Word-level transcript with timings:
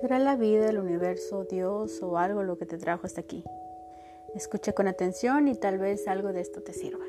¿Será 0.00 0.18
la 0.18 0.34
vida, 0.34 0.68
el 0.68 0.78
universo, 0.78 1.44
Dios 1.44 2.02
o 2.02 2.18
algo 2.18 2.42
lo 2.42 2.58
que 2.58 2.66
te 2.66 2.78
trajo 2.78 3.06
hasta 3.06 3.20
aquí? 3.20 3.44
Escucha 4.34 4.72
con 4.72 4.88
atención 4.88 5.46
y 5.46 5.54
tal 5.54 5.78
vez 5.78 6.08
algo 6.08 6.32
de 6.32 6.40
esto 6.40 6.62
te 6.62 6.72
sirva. 6.72 7.04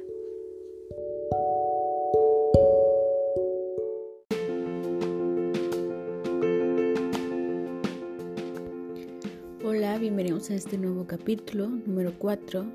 Hola, 9.65 9.97
bienvenidos 9.97 10.51
a 10.51 10.53
este 10.55 10.77
nuevo 10.77 11.05
capítulo, 11.07 11.67
número 11.67 12.13
4, 12.19 12.65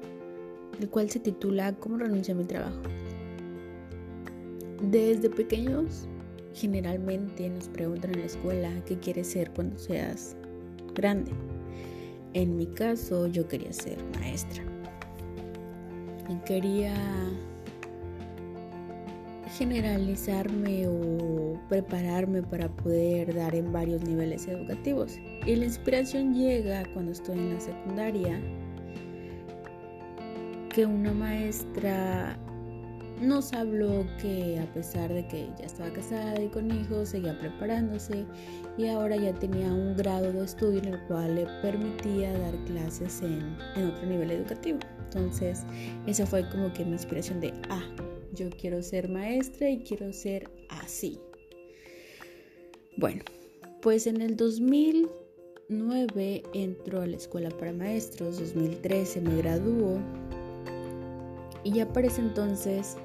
el 0.81 0.91
cual 0.91 1.09
se 1.09 1.21
titula 1.21 1.77
¿Cómo 1.79 1.99
renunciar 1.99 2.37
a 2.37 2.41
mi 2.41 2.47
trabajo? 2.47 2.81
Desde 4.83 5.31
pequeños 5.31 6.09
generalmente 6.55 7.49
nos 7.49 7.69
preguntan 7.69 8.13
en 8.15 8.21
la 8.21 8.27
escuela 8.27 8.71
qué 8.87 8.99
quieres 8.99 9.29
ser 9.29 9.51
cuando 9.53 9.79
seas 9.79 10.37
grande. 10.95 11.31
En 12.33 12.57
mi 12.57 12.67
caso 12.67 13.27
yo 13.27 13.47
quería 13.49 13.73
ser 13.73 13.99
maestra. 14.19 14.63
Y 16.29 16.37
quería 16.45 16.95
generalizarme 19.59 20.87
o 20.87 21.61
prepararme 21.69 22.43
para 22.43 22.69
poder 22.69 23.35
dar 23.35 23.55
en 23.55 23.73
varios 23.73 24.03
niveles 24.03 24.47
educativos. 24.47 25.19
Y 25.45 25.57
la 25.57 25.65
inspiración 25.65 26.35
llega 26.35 26.85
cuando 26.93 27.13
estoy 27.13 27.39
en 27.39 27.55
la 27.55 27.61
secundaria, 27.61 28.41
que 30.73 30.87
una 30.87 31.13
maestra 31.13 32.39
nos 33.21 33.53
habló 33.53 34.07
que 34.21 34.59
a 34.59 34.73
pesar 34.73 35.13
de 35.13 35.27
que 35.29 35.49
ya 35.59 35.67
estaba 35.67 35.93
casada 35.93 36.41
y 36.41 36.49
con 36.49 36.71
hijos, 36.71 37.11
seguía 37.11 37.39
preparándose 37.39 38.25
y 38.79 38.87
ahora 38.87 39.17
ya 39.17 39.35
tenía 39.35 39.71
un 39.73 39.97
grado 39.97 40.33
de 40.33 40.45
estudio 40.45 40.79
en 40.79 40.95
el 40.95 41.01
cual 41.07 41.35
le 41.35 41.47
permitía 41.61 42.33
dar 42.39 42.55
clases 42.65 43.21
en, 43.23 43.57
otro 43.85 44.07
nivel 44.07 44.31
educativo. 44.31 44.79
Entonces, 45.05 45.65
esa 46.07 46.25
fue 46.27 46.49
como 46.51 46.73
que 46.73 46.85
mi 46.85 46.93
inspiración 46.93 47.41
de, 47.41 47.53
ah, 47.69 47.85
yo 48.33 48.49
quiero 48.51 48.81
ser 48.83 49.09
maestra 49.09 49.69
y 49.69 49.83
quiero 49.83 50.13
ser 50.13 50.49
así. 50.69 51.19
Bueno, 52.97 53.23
pues 53.83 54.07
en 54.07 54.23
el 54.23 54.37
2009 54.37 56.43
entró 56.55 57.03
a 57.03 57.07
la 57.07 57.17
escuela 57.17 57.51
para 57.51 57.73
maestros, 57.73 58.39
2013 58.39 59.21
me 59.21 59.37
graduó 59.37 59.99
y 61.65 61.73
ya 61.73 61.93
para 61.93 62.07
ese 62.07 62.23
entonces 62.23 62.97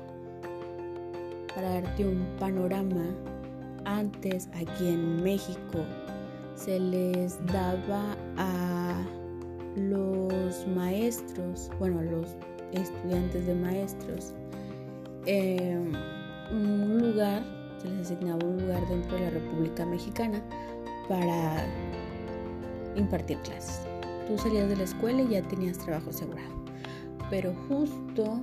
para 1.55 1.69
darte 1.69 2.05
un 2.05 2.25
panorama, 2.37 3.05
antes 3.85 4.49
aquí 4.53 4.89
en 4.89 5.23
México 5.23 5.79
se 6.55 6.79
les 6.79 7.43
daba 7.47 8.15
a 8.37 9.01
los 9.75 10.67
maestros, 10.67 11.69
bueno, 11.79 11.99
a 11.99 12.03
los 12.03 12.35
estudiantes 12.73 13.45
de 13.47 13.55
maestros, 13.55 14.33
em, 15.25 15.91
un 16.51 16.99
lugar, 17.01 17.41
se 17.81 17.89
les 17.89 18.11
asignaba 18.11 18.45
un 18.45 18.57
lugar 18.57 18.87
dentro 18.87 19.15
de 19.15 19.23
la 19.23 19.29
República 19.31 19.85
Mexicana 19.85 20.41
para 21.07 21.65
impartir 22.95 23.37
clases. 23.39 23.81
Tú 24.27 24.37
salías 24.37 24.69
de 24.69 24.75
la 24.75 24.83
escuela 24.83 25.21
y 25.21 25.29
ya 25.29 25.41
tenías 25.43 25.77
trabajo 25.77 26.09
asegurado. 26.09 26.49
Pero 27.29 27.53
justo 27.67 28.41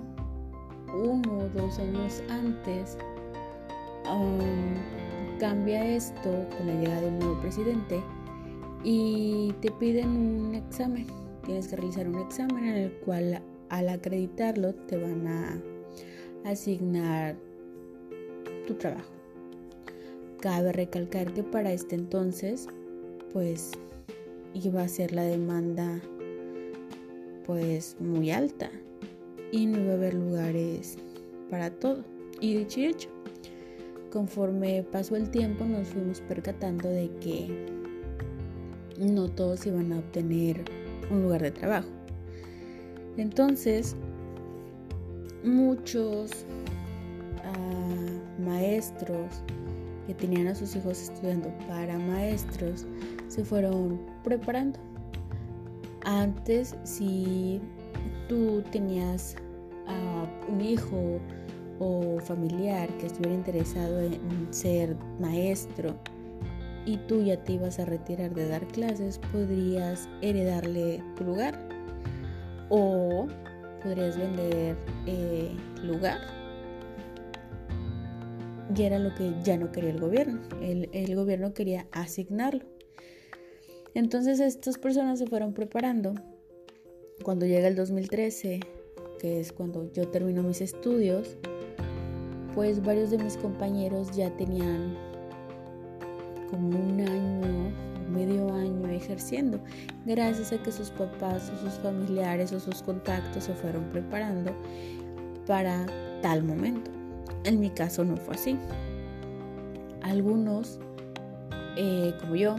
uno 0.95 1.39
o 1.39 1.49
dos 1.49 1.79
años 1.79 2.23
antes 2.29 2.97
um, 4.11 5.39
cambia 5.39 5.85
esto 5.85 6.47
con 6.57 6.67
la 6.67 6.75
llegada 6.75 7.01
del 7.03 7.19
nuevo 7.19 7.41
presidente 7.41 8.01
y 8.85 9.53
te 9.61 9.71
piden 9.71 10.09
un 10.09 10.55
examen. 10.55 11.07
Tienes 11.45 11.69
que 11.69 11.77
realizar 11.77 12.09
un 12.09 12.19
examen 12.19 12.65
en 12.65 12.77
el 12.77 12.93
cual 13.01 13.43
al 13.69 13.89
acreditarlo 13.89 14.75
te 14.75 14.97
van 14.97 15.27
a 15.27 15.61
asignar 16.45 17.37
tu 18.67 18.75
trabajo. 18.75 19.11
Cabe 20.41 20.73
recalcar 20.73 21.33
que 21.33 21.43
para 21.43 21.73
este 21.73 21.95
entonces 21.95 22.69
pues 23.33 23.73
iba 24.55 24.83
a 24.83 24.89
ser 24.89 25.13
la 25.13 25.23
demanda 25.23 26.01
pues 27.47 27.97
muy 27.99 28.31
alta 28.31 28.71
y 29.53 29.67
no 29.67 29.79
iba 29.79 29.93
a 29.93 29.95
haber 29.95 30.15
lugares 30.15 30.99
para 31.49 31.71
todo. 31.71 32.03
Y 32.41 32.55
dicho 32.55 32.81
y 32.81 32.87
hecho, 32.87 33.09
conforme 34.11 34.83
pasó 34.83 35.15
el 35.15 35.31
tiempo 35.31 35.65
nos 35.65 35.89
fuimos 35.89 36.21
percatando 36.23 36.89
de 36.89 37.09
que 37.21 37.67
no 38.99 39.29
todos 39.29 39.65
iban 39.67 39.93
a 39.93 39.99
obtener 39.99 40.65
un 41.11 41.23
lugar 41.23 41.43
de 41.43 41.51
trabajo. 41.53 41.89
Entonces, 43.17 43.95
muchos 45.45 46.31
ah, 47.45 48.43
maestros 48.43 49.43
que 50.07 50.15
tenían 50.15 50.47
a 50.49 50.55
sus 50.55 50.75
hijos 50.75 51.03
estudiando 51.03 51.53
para 51.69 51.99
maestros 51.99 52.87
se 53.29 53.45
fueron 53.45 54.01
preparando. 54.25 54.79
Antes, 56.05 56.75
si 56.85 57.61
tú 58.29 58.63
tenías 58.73 59.37
a 59.87 60.27
un 60.49 60.61
hijo 60.61 61.21
o 61.79 62.21
familiar 62.21 62.89
que 62.99 63.07
estuviera 63.07 63.35
interesado 63.35 64.01
en 64.01 64.53
ser 64.53 64.97
maestro 65.19 65.97
y 66.85 66.97
tú 66.97 67.23
ya 67.23 67.43
te 67.43 67.53
ibas 67.53 67.79
a 67.79 67.85
retirar 67.85 68.35
de 68.35 68.49
dar 68.49 68.67
clases, 68.69 69.19
podrías 69.31 70.09
heredarle 70.21 71.03
tu 71.17 71.25
lugar 71.25 71.59
o 72.71 73.27
podrías 73.83 74.17
vender 74.17 74.77
eh, 75.07 75.51
lugar. 75.83 76.21
Y 78.75 78.83
era 78.83 78.99
lo 78.99 79.15
que 79.15 79.33
ya 79.45 79.57
no 79.59 79.71
quería 79.71 79.91
el 79.91 80.01
gobierno. 80.01 80.41
El, 80.63 80.89
el 80.93 81.15
gobierno 81.15 81.53
quería 81.53 81.87
asignarlo. 81.93 82.65
Entonces 83.95 84.41
estas 84.41 84.79
personas 84.79 85.19
se 85.19 85.27
fueron 85.27 85.53
preparando. 85.53 86.15
Cuando 87.23 87.45
llega 87.47 87.69
el 87.69 87.77
2013, 87.77 88.61
que 89.23 89.39
es 89.39 89.53
cuando 89.53 89.89
yo 89.93 90.09
termino 90.09 90.43
mis 90.43 90.61
estudios, 90.61 91.37
pues 92.57 92.83
varios 92.83 93.13
de 93.13 93.19
mis 93.19 93.37
compañeros 93.37 94.11
ya 94.17 94.29
tenían 94.37 94.97
como 96.51 96.69
un 96.71 97.01
año, 97.01 97.73
medio 98.11 98.53
año 98.53 98.89
ejerciendo, 98.89 99.61
gracias 100.05 100.53
a 100.53 100.61
que 100.61 100.73
sus 100.73 100.91
papás 100.91 101.53
o 101.55 101.65
sus 101.65 101.75
familiares 101.75 102.53
o 102.53 102.59
sus 102.59 102.83
contactos 102.83 103.45
se 103.45 103.55
fueron 103.55 103.85
preparando 103.91 104.53
para 105.47 105.87
tal 106.21 106.43
momento. 106.43 106.91
En 107.45 107.61
mi 107.61 107.71
caso 107.71 108.05
no 108.05 108.17
fue 108.17 108.35
así. 108.35 108.59
Algunos, 110.03 110.81
eh, 111.77 112.13
como 112.21 112.35
yo, 112.35 112.57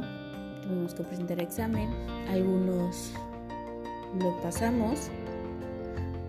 tuvimos 0.62 0.94
que 0.94 1.04
presentar 1.04 1.42
examen, 1.42 1.90
algunos 2.30 3.12
lo 4.18 4.42
pasamos 4.42 5.10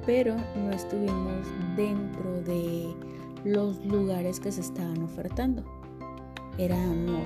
pero 0.06 0.36
no 0.56 0.70
estuvimos 0.70 1.46
dentro 1.76 2.42
de 2.42 2.94
los 3.44 3.84
lugares 3.84 4.40
que 4.40 4.52
se 4.52 4.60
estaban 4.60 5.02
ofertando. 5.02 5.64
Éramos 6.58 7.22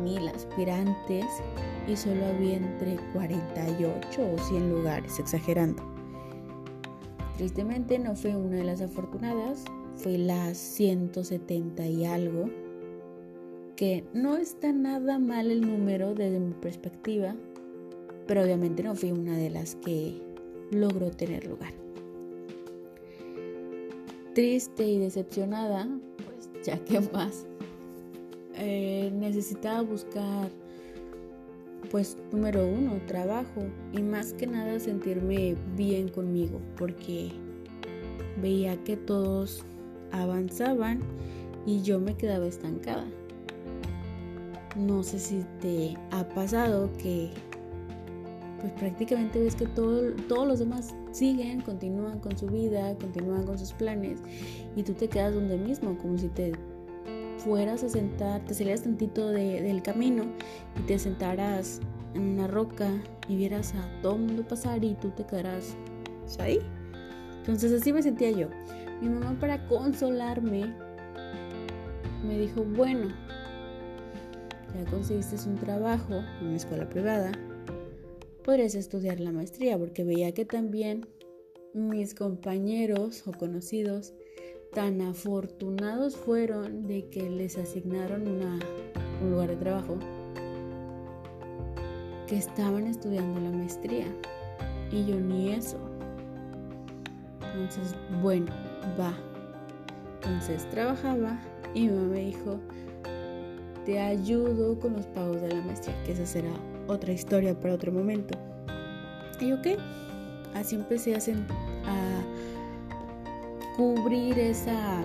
3.000 0.00 0.34
aspirantes 0.34 1.26
y 1.86 1.96
solo 1.96 2.26
había 2.26 2.56
entre 2.56 2.96
48 3.12 4.32
o 4.34 4.38
100 4.38 4.70
lugares, 4.70 5.18
exagerando. 5.18 5.82
Tristemente 7.36 7.98
no 7.98 8.16
fue 8.16 8.34
una 8.34 8.56
de 8.56 8.64
las 8.64 8.80
afortunadas, 8.80 9.64
fue 9.96 10.18
la 10.18 10.54
170 10.54 11.86
y 11.86 12.04
algo, 12.04 12.50
que 13.76 14.04
no 14.12 14.36
está 14.36 14.72
nada 14.72 15.20
mal 15.20 15.52
el 15.52 15.60
número 15.60 16.14
desde 16.14 16.40
mi 16.40 16.52
perspectiva, 16.54 17.36
pero 18.26 18.42
obviamente 18.42 18.82
no 18.82 18.96
fui 18.96 19.12
una 19.12 19.36
de 19.36 19.50
las 19.50 19.76
que 19.76 20.20
logró 20.72 21.10
tener 21.10 21.46
lugar 21.46 21.87
triste 24.38 24.86
y 24.86 24.98
decepcionada, 25.00 25.88
pues 26.24 26.48
ya 26.64 26.78
que 26.84 27.00
más, 27.12 27.44
eh, 28.54 29.10
necesitaba 29.12 29.80
buscar, 29.80 30.48
pues 31.90 32.16
número 32.30 32.64
uno, 32.64 33.00
trabajo 33.08 33.64
y 33.92 34.00
más 34.00 34.34
que 34.34 34.46
nada 34.46 34.78
sentirme 34.78 35.56
bien 35.74 36.06
conmigo, 36.06 36.60
porque 36.76 37.32
veía 38.40 38.76
que 38.84 38.96
todos 38.96 39.64
avanzaban 40.12 41.00
y 41.66 41.82
yo 41.82 41.98
me 41.98 42.16
quedaba 42.16 42.46
estancada. 42.46 43.08
No 44.76 45.02
sé 45.02 45.18
si 45.18 45.44
te 45.60 45.96
ha 46.12 46.28
pasado 46.28 46.92
que 46.92 47.30
pues 48.60 48.72
prácticamente 48.74 49.40
ves 49.40 49.56
que 49.56 49.66
todo, 49.66 50.12
todos 50.28 50.46
los 50.46 50.60
demás 50.60 50.94
siguen, 51.18 51.60
continúan 51.60 52.20
con 52.20 52.36
su 52.38 52.46
vida, 52.46 52.94
continúan 52.96 53.44
con 53.44 53.58
sus 53.58 53.72
planes 53.72 54.20
y 54.76 54.82
tú 54.82 54.94
te 54.94 55.08
quedas 55.08 55.34
donde 55.34 55.58
mismo, 55.58 55.96
como 55.98 56.16
si 56.16 56.28
te 56.28 56.52
fueras 57.38 57.82
a 57.82 57.88
sentar, 57.88 58.40
te 58.44 58.54
salieras 58.54 58.82
tantito 58.82 59.28
del 59.28 59.82
camino 59.82 60.24
y 60.78 60.82
te 60.86 60.98
sentaras 60.98 61.80
en 62.14 62.22
una 62.22 62.46
roca 62.46 62.90
y 63.28 63.36
vieras 63.36 63.74
a 63.74 64.02
todo 64.02 64.14
el 64.16 64.22
mundo 64.22 64.46
pasar 64.46 64.84
y 64.84 64.94
tú 64.94 65.10
te 65.10 65.24
quedarás 65.24 65.76
ahí. 66.38 66.60
Entonces 67.38 67.72
así 67.72 67.92
me 67.92 68.02
sentía 68.02 68.30
yo. 68.30 68.48
Mi 69.00 69.08
mamá 69.08 69.36
para 69.40 69.66
consolarme 69.66 70.74
me 72.26 72.38
dijo, 72.38 72.64
bueno, 72.64 73.08
ya 74.74 74.90
conseguiste 74.90 75.36
un 75.48 75.56
trabajo 75.56 76.14
en 76.40 76.48
una 76.48 76.56
escuela 76.56 76.88
privada, 76.88 77.32
podrías 78.48 78.74
estudiar 78.76 79.20
la 79.20 79.30
maestría 79.30 79.76
porque 79.76 80.04
veía 80.04 80.32
que 80.32 80.46
también 80.46 81.06
mis 81.74 82.14
compañeros 82.14 83.22
o 83.26 83.32
conocidos 83.32 84.14
tan 84.72 85.02
afortunados 85.02 86.16
fueron 86.16 86.86
de 86.86 87.10
que 87.10 87.28
les 87.28 87.58
asignaron 87.58 88.22
un 88.26 89.30
lugar 89.30 89.50
de 89.50 89.56
trabajo 89.56 89.98
que 92.26 92.38
estaban 92.38 92.86
estudiando 92.86 93.38
la 93.38 93.50
maestría 93.50 94.06
y 94.90 95.04
yo 95.04 95.20
ni 95.20 95.50
eso. 95.52 95.76
Entonces, 97.52 97.94
bueno, 98.22 98.50
va. 98.98 99.12
Entonces 100.22 100.66
trabajaba 100.70 101.38
y 101.74 101.82
mi 101.82 101.90
mamá 101.90 102.06
me 102.14 102.20
dijo, 102.20 102.58
te 103.84 104.00
ayudo 104.00 104.78
con 104.78 104.94
los 104.94 105.04
pagos 105.08 105.42
de 105.42 105.48
la 105.48 105.60
maestría, 105.60 106.02
que 106.04 106.12
esa 106.12 106.24
será 106.24 106.67
otra 106.88 107.12
historia 107.12 107.58
para 107.58 107.74
otro 107.74 107.92
momento. 107.92 108.36
Y 109.40 109.52
ok, 109.52 109.78
así 110.54 110.74
empecé 110.74 111.14
a, 111.14 111.20
cubrir 113.76 114.36
esa 114.36 115.04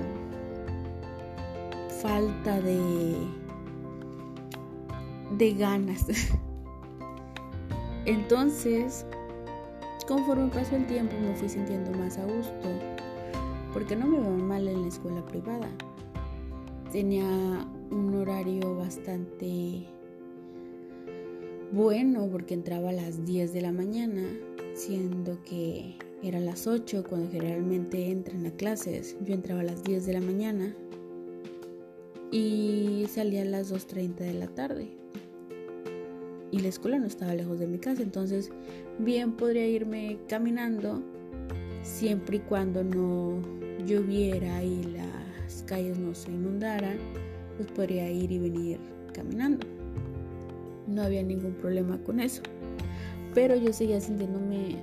falta 2.02 2.60
de, 2.60 3.14
de 5.38 5.54
ganas. 5.54 6.08
Entonces, 8.06 9.06
conforme 10.08 10.48
pasó 10.48 10.76
el 10.76 10.88
tiempo 10.88 11.16
me 11.22 11.36
fui 11.36 11.48
sintiendo 11.48 11.92
más 11.92 12.18
a 12.18 12.26
gusto, 12.26 12.68
porque 13.74 13.96
no 13.96 14.08
me 14.08 14.18
iba 14.18 14.30
mal 14.30 14.68
en 14.68 14.82
la 14.82 14.88
escuela 14.88 15.24
privada. 15.24 15.70
Tenía 16.92 17.26
un 17.92 18.16
horario 18.16 18.76
bastante 18.76 19.88
bueno 21.74 22.30
porque 22.32 22.54
entraba 22.54 22.90
a 22.90 22.94
las 22.94 23.26
10 23.26 23.54
de 23.54 23.62
la 23.62 23.72
mañana, 23.72 24.22
siendo 24.76 25.42
que 25.44 25.96
era 26.22 26.40
las 26.40 26.68
8 26.68 27.04
cuando 27.08 27.32
generalmente 27.32 28.12
entran 28.12 28.46
a 28.46 28.52
clases. 28.52 29.18
Yo 29.26 29.34
entraba 29.34 29.62
a 29.62 29.66
las 29.66 29.84
10 29.84 30.06
de 30.06 30.14
la 30.14 30.22
mañana 30.22 30.76
y 32.32 33.06
salía 33.10 33.42
a 33.42 33.46
las 33.46 33.74
2.30 33.74 34.16
de 34.16 34.34
la 34.34 34.48
tarde 34.48 35.04
y 36.54 36.60
la 36.60 36.68
escuela 36.68 37.00
no 37.00 37.08
estaba 37.08 37.34
lejos 37.34 37.58
de 37.58 37.66
mi 37.66 37.80
casa, 37.80 38.04
entonces 38.04 38.52
bien 39.00 39.32
podría 39.32 39.68
irme 39.68 40.20
caminando 40.30 41.02
siempre 41.82 42.38
y 42.38 42.40
cuando 42.42 42.84
no 42.84 43.42
lloviera 43.88 44.64
y 44.64 44.84
las 44.84 45.64
calles 45.64 45.98
no 45.98 46.14
se 46.14 46.30
inundaran, 46.30 46.98
pues 47.58 47.72
podría 47.72 48.10
ir 48.12 48.32
y 48.32 48.38
venir 48.38 48.80
caminando. 49.14 49.73
No 50.88 51.04
había 51.04 51.24
ningún 51.24 51.54
problema 51.54 51.98
con 52.00 52.20
eso. 52.20 52.42
Pero 53.34 53.56
yo 53.56 53.74
seguía 53.74 54.00
sintiéndome 54.00 54.78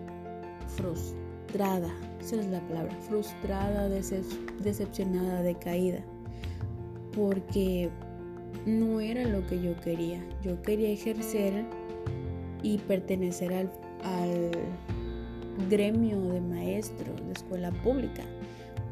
frustrada, 0.76 1.91
esa 2.20 2.37
es 2.37 2.47
la 2.47 2.61
palabra, 2.69 2.97
frustrada, 3.02 3.88
decepcionada, 3.88 5.43
decaída. 5.43 6.00
Porque 7.14 7.91
no 8.67 9.00
era 9.00 9.26
lo 9.26 9.47
que 9.47 9.61
yo 9.61 9.79
quería. 9.81 10.20
Yo 10.43 10.61
quería 10.62 10.91
ejercer 10.91 11.64
y 12.62 12.79
pertenecer 12.79 13.52
al, 13.52 13.70
gremio 15.69 16.19
de 16.23 16.41
maestros 16.41 17.17
de 17.26 17.32
escuela 17.32 17.70
pública, 17.82 18.23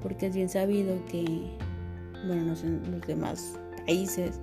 porque 0.03 0.27
es 0.27 0.35
bien 0.35 0.51
sabido 0.51 0.95
que, 1.07 1.25
bueno, 2.27 2.43
no 2.43 2.57
sé 2.57 2.67
en 2.67 2.91
los 2.91 3.07
demás 3.07 3.59
países, 3.87 4.39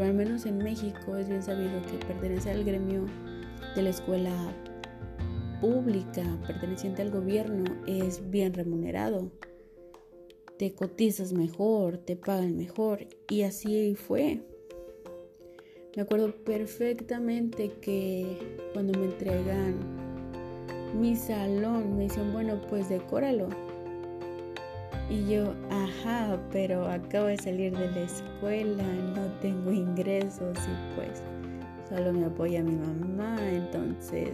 pero 0.00 0.12
al 0.12 0.16
menos 0.16 0.46
en 0.46 0.56
México 0.56 1.14
es 1.14 1.28
bien 1.28 1.42
sabido 1.42 1.82
que 1.82 2.06
pertenecer 2.06 2.56
al 2.56 2.64
gremio 2.64 3.04
de 3.76 3.82
la 3.82 3.90
escuela 3.90 4.32
pública, 5.60 6.22
perteneciente 6.46 7.02
al 7.02 7.10
gobierno, 7.10 7.64
es 7.86 8.30
bien 8.30 8.54
remunerado. 8.54 9.30
Te 10.58 10.72
cotizas 10.72 11.34
mejor, 11.34 11.98
te 11.98 12.16
pagan 12.16 12.56
mejor 12.56 13.08
y 13.28 13.42
así 13.42 13.94
fue. 13.94 14.40
Me 15.94 16.00
acuerdo 16.00 16.34
perfectamente 16.44 17.70
que 17.82 18.56
cuando 18.72 18.98
me 18.98 19.04
entregan 19.04 19.74
mi 20.98 21.14
salón, 21.14 21.98
me 21.98 22.04
dicen, 22.04 22.32
bueno, 22.32 22.58
pues 22.70 22.88
decóralo. 22.88 23.50
Y 25.10 25.28
yo, 25.28 25.54
ajá, 25.70 26.38
pero 26.52 26.88
acabo 26.88 27.26
de 27.26 27.36
salir 27.36 27.76
de 27.76 27.90
la 27.90 28.00
escuela, 28.02 28.84
no 29.16 29.26
tengo 29.40 29.72
ingresos 29.72 30.56
y 30.56 30.94
pues 30.94 31.20
solo 31.88 32.12
me 32.12 32.26
apoya 32.26 32.62
mi 32.62 32.76
mamá, 32.76 33.36
entonces 33.50 34.28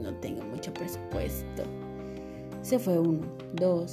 no 0.00 0.12
tengo 0.14 0.42
mucho 0.44 0.74
presupuesto. 0.74 1.62
Se 2.62 2.80
fue 2.80 2.98
uno, 2.98 3.24
dos. 3.52 3.92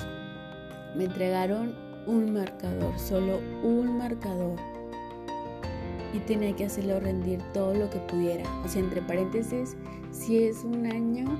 Me 0.95 1.05
entregaron 1.05 1.75
un 2.07 2.33
marcador, 2.33 2.97
solo 2.97 3.39
un 3.63 3.99
marcador 3.99 4.57
y 6.13 6.19
tenía 6.19 6.55
que 6.55 6.65
hacerlo 6.65 6.99
rendir 6.99 7.39
todo 7.53 7.73
lo 7.75 7.87
que 7.89 7.99
pudiera. 7.99 8.43
O 8.63 8.67
sea, 8.67 8.81
entre 8.81 9.01
paréntesis, 9.03 9.75
si 10.11 10.43
es 10.43 10.63
un 10.63 10.87
año, 10.87 11.39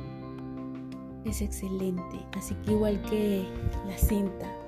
es 1.26 1.42
excelente. 1.42 2.20
Así 2.38 2.56
que 2.66 2.72
igual 2.72 3.02
que 3.04 3.46
la 3.88 3.98
cinta. 3.98 4.59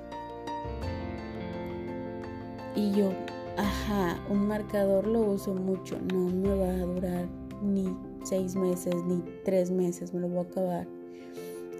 Y 2.74 2.92
yo, 2.92 3.12
ajá, 3.56 4.24
un 4.30 4.46
marcador 4.46 5.06
lo 5.06 5.20
uso 5.20 5.54
mucho. 5.54 5.98
No 6.12 6.26
me 6.28 6.54
va 6.54 6.68
a 6.68 6.86
durar 6.86 7.28
ni 7.62 7.96
seis 8.24 8.54
meses, 8.56 8.94
ni 9.06 9.22
tres 9.44 9.70
meses, 9.70 10.12
me 10.12 10.20
lo 10.20 10.28
voy 10.28 10.38
a 10.38 10.42
acabar. 10.42 10.86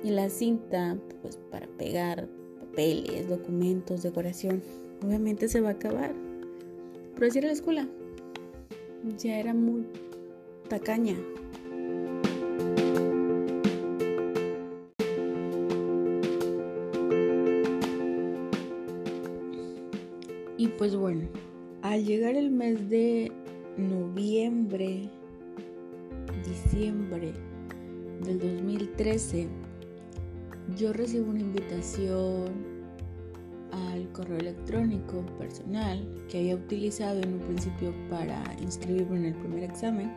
Y 0.05 0.11
la 0.11 0.29
cinta, 0.29 0.97
pues 1.23 1.39
para 1.51 1.67
pegar 1.79 2.29
papeles, 2.61 3.29
documentos, 3.29 4.03
decoración, 4.03 4.63
obviamente 5.05 5.49
se 5.49 5.61
va 5.61 5.71
a 5.71 5.73
acabar. 5.73 6.13
Pero 7.15 7.27
así 7.27 7.39
era 7.39 7.49
la 7.49 7.55
escuela 7.55 7.89
ya 9.19 9.39
era 9.39 9.55
muy 9.55 9.85
tacaña. 10.69 11.17
Pues 20.83 20.97
bueno, 20.97 21.29
al 21.83 22.05
llegar 22.05 22.35
el 22.35 22.51
mes 22.51 22.91
de 22.91 23.31
noviembre, 23.77 25.09
diciembre 26.45 27.33
del 28.25 28.41
2013, 28.41 29.47
yo 30.77 30.93
recibo 30.93 31.31
una 31.31 31.39
invitación 31.39 32.51
al 33.71 34.11
correo 34.11 34.39
electrónico 34.39 35.25
personal 35.39 36.05
que 36.29 36.39
había 36.41 36.57
utilizado 36.57 37.21
en 37.21 37.35
un 37.35 37.41
principio 37.43 37.95
para 38.11 38.43
inscribirme 38.61 39.19
en 39.19 39.27
el 39.27 39.35
primer 39.35 39.63
examen, 39.63 40.11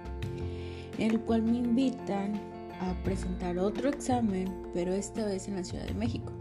en 0.98 1.12
el 1.12 1.19
cual 1.19 1.43
me 1.43 1.60
invitan 1.60 2.41
a 2.81 2.95
presentar 3.03 3.60
otro 3.60 3.89
examen, 3.89 4.51
pero 4.74 4.93
esta 4.93 5.27
vez 5.27 5.48
en 5.48 5.57
la 5.57 5.63
Ciudad 5.63 5.86
de 5.86 5.93
México. 5.93 6.34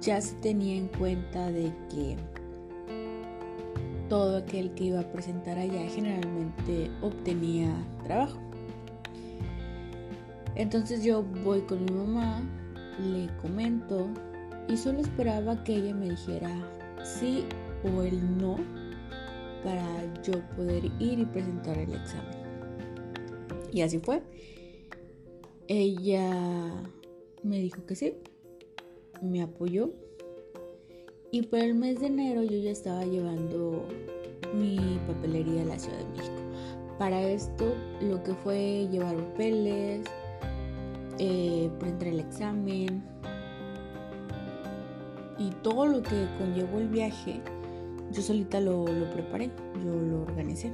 Ya 0.00 0.20
se 0.20 0.34
tenía 0.38 0.76
en 0.76 0.88
cuenta 0.88 1.52
de 1.52 1.72
que 1.88 2.16
todo 4.10 4.38
aquel 4.38 4.74
que 4.74 4.84
iba 4.86 5.00
a 5.00 5.12
presentar 5.12 5.56
allá 5.56 5.88
generalmente 5.88 6.90
obtenía 7.00 7.72
trabajo. 8.02 8.38
Entonces 10.56 11.04
yo 11.04 11.22
voy 11.22 11.60
con 11.62 11.84
mi 11.84 11.92
mamá, 11.92 12.42
le 12.98 13.28
comento 13.40 14.08
y 14.68 14.76
solo 14.76 14.98
esperaba 14.98 15.62
que 15.62 15.76
ella 15.76 15.94
me 15.94 16.10
dijera 16.10 16.50
sí 17.04 17.44
o 17.84 18.02
el 18.02 18.36
no 18.36 18.56
para 19.64 19.86
yo 20.24 20.32
poder 20.56 20.86
ir 20.98 21.20
y 21.20 21.24
presentar 21.24 21.78
el 21.78 21.94
examen. 21.94 22.34
Y 23.72 23.82
así 23.82 24.00
fue. 24.00 24.22
Ella 25.68 26.82
me 27.44 27.58
dijo 27.60 27.86
que 27.86 27.94
sí, 27.94 28.16
me 29.22 29.40
apoyó 29.40 29.92
y 31.32 31.42
para 31.42 31.64
el 31.64 31.74
mes 31.74 32.00
de 32.00 32.06
enero 32.06 32.42
yo 32.42 32.58
ya 32.58 32.70
estaba 32.70 33.04
llevando 33.04 33.84
mi 34.54 34.98
papelería 35.06 35.62
a 35.62 35.66
la 35.66 35.78
Ciudad 35.78 35.98
de 35.98 36.08
México. 36.16 36.36
Para 36.98 37.22
esto 37.22 37.74
lo 38.00 38.22
que 38.22 38.34
fue 38.34 38.88
llevar 38.90 39.16
papeles, 39.16 40.02
eh, 41.18 41.70
presentar 41.78 42.08
el 42.08 42.20
examen, 42.20 43.02
y 45.38 45.50
todo 45.62 45.86
lo 45.86 46.02
que 46.02 46.28
conllevó 46.38 46.78
el 46.78 46.88
viaje, 46.88 47.40
yo 48.12 48.20
solita 48.20 48.60
lo, 48.60 48.86
lo 48.86 49.10
preparé, 49.10 49.50
yo 49.84 49.94
lo 49.94 50.22
organicé. 50.22 50.72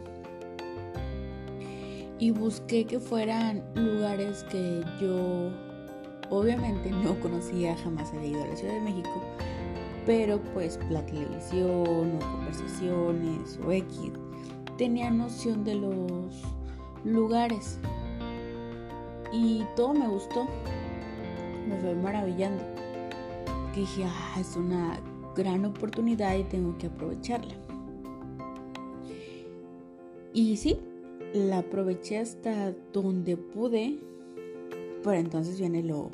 Y 2.19 2.31
busqué 2.31 2.87
que 2.87 2.99
fueran 2.99 3.63
lugares 3.75 4.45
que 4.51 4.83
yo 5.01 5.53
obviamente 6.31 6.91
no 7.05 7.19
conocía, 7.21 7.77
jamás 7.77 8.13
había 8.13 8.31
ido 8.31 8.43
a 8.43 8.47
la 8.49 8.57
Ciudad 8.57 8.75
de 8.75 8.81
México, 8.81 9.23
pero 10.07 10.41
pues 10.55 10.79
la 10.89 11.05
televisión 11.05 12.17
o 12.17 12.33
conversaciones 12.33 13.59
o 13.67 13.73
X 13.73 14.13
tenía 14.79 15.11
noción 15.11 15.65
de 15.65 15.75
los 15.75 16.43
lugares 17.05 17.79
y 19.33 19.65
todo 19.75 19.93
me 19.93 20.07
gustó, 20.07 20.47
me 21.69 21.77
fue 21.81 21.95
maravillando. 21.95 22.63
Dije, 23.75 24.05
ah, 24.07 24.37
es 24.41 24.57
una 24.57 24.99
gran 25.35 25.65
oportunidad 25.65 26.37
y 26.37 26.45
tengo 26.45 26.79
que 26.79 26.87
aprovecharla. 26.87 27.55
Y 30.33 30.57
sí, 30.57 30.79
la 31.35 31.59
aproveché 31.59 32.19
hasta 32.19 32.73
donde 32.93 33.37
pude, 33.37 33.99
pero 35.03 35.19
entonces 35.19 35.59
viene 35.59 35.83
lo, 35.83 36.11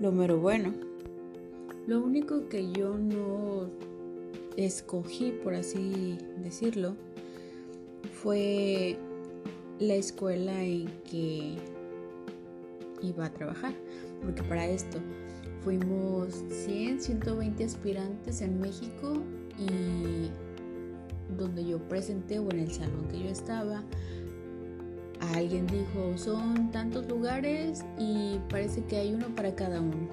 lo 0.00 0.12
mero 0.12 0.38
bueno. 0.38 0.91
Lo 1.86 2.00
único 2.00 2.48
que 2.48 2.70
yo 2.72 2.96
no 2.96 3.70
escogí, 4.56 5.32
por 5.42 5.54
así 5.54 6.18
decirlo, 6.42 6.94
fue 8.22 8.96
la 9.80 9.94
escuela 9.94 10.62
en 10.62 10.86
que 11.10 11.56
iba 13.02 13.26
a 13.26 13.32
trabajar, 13.32 13.74
porque 14.22 14.42
para 14.44 14.66
esto 14.66 14.98
fuimos 15.64 16.44
100, 16.66 17.00
120 17.00 17.64
aspirantes 17.64 18.40
en 18.42 18.60
México 18.60 19.14
y 19.58 20.30
donde 21.36 21.64
yo 21.64 21.78
presenté 21.88 22.38
o 22.38 22.50
en 22.50 22.60
el 22.60 22.70
salón 22.70 23.08
que 23.10 23.20
yo 23.20 23.28
estaba, 23.28 23.82
alguien 25.34 25.66
dijo, 25.66 26.16
son 26.16 26.70
tantos 26.70 27.08
lugares 27.08 27.84
y 27.98 28.38
parece 28.50 28.84
que 28.84 28.96
hay 28.96 29.14
uno 29.14 29.34
para 29.34 29.54
cada 29.54 29.80
uno. 29.80 30.08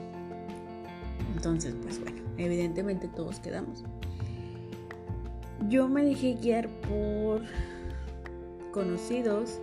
Entonces, 1.39 1.73
pues 1.81 2.01
bueno, 2.01 2.17
evidentemente 2.37 3.07
todos 3.07 3.39
quedamos. 3.39 3.85
Yo 5.69 5.87
me 5.87 6.03
dejé 6.03 6.33
guiar 6.33 6.67
por 6.81 7.43
conocidos 8.73 9.61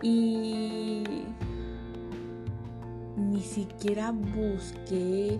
y 0.00 1.04
ni 3.18 3.42
siquiera 3.42 4.12
busqué 4.12 5.38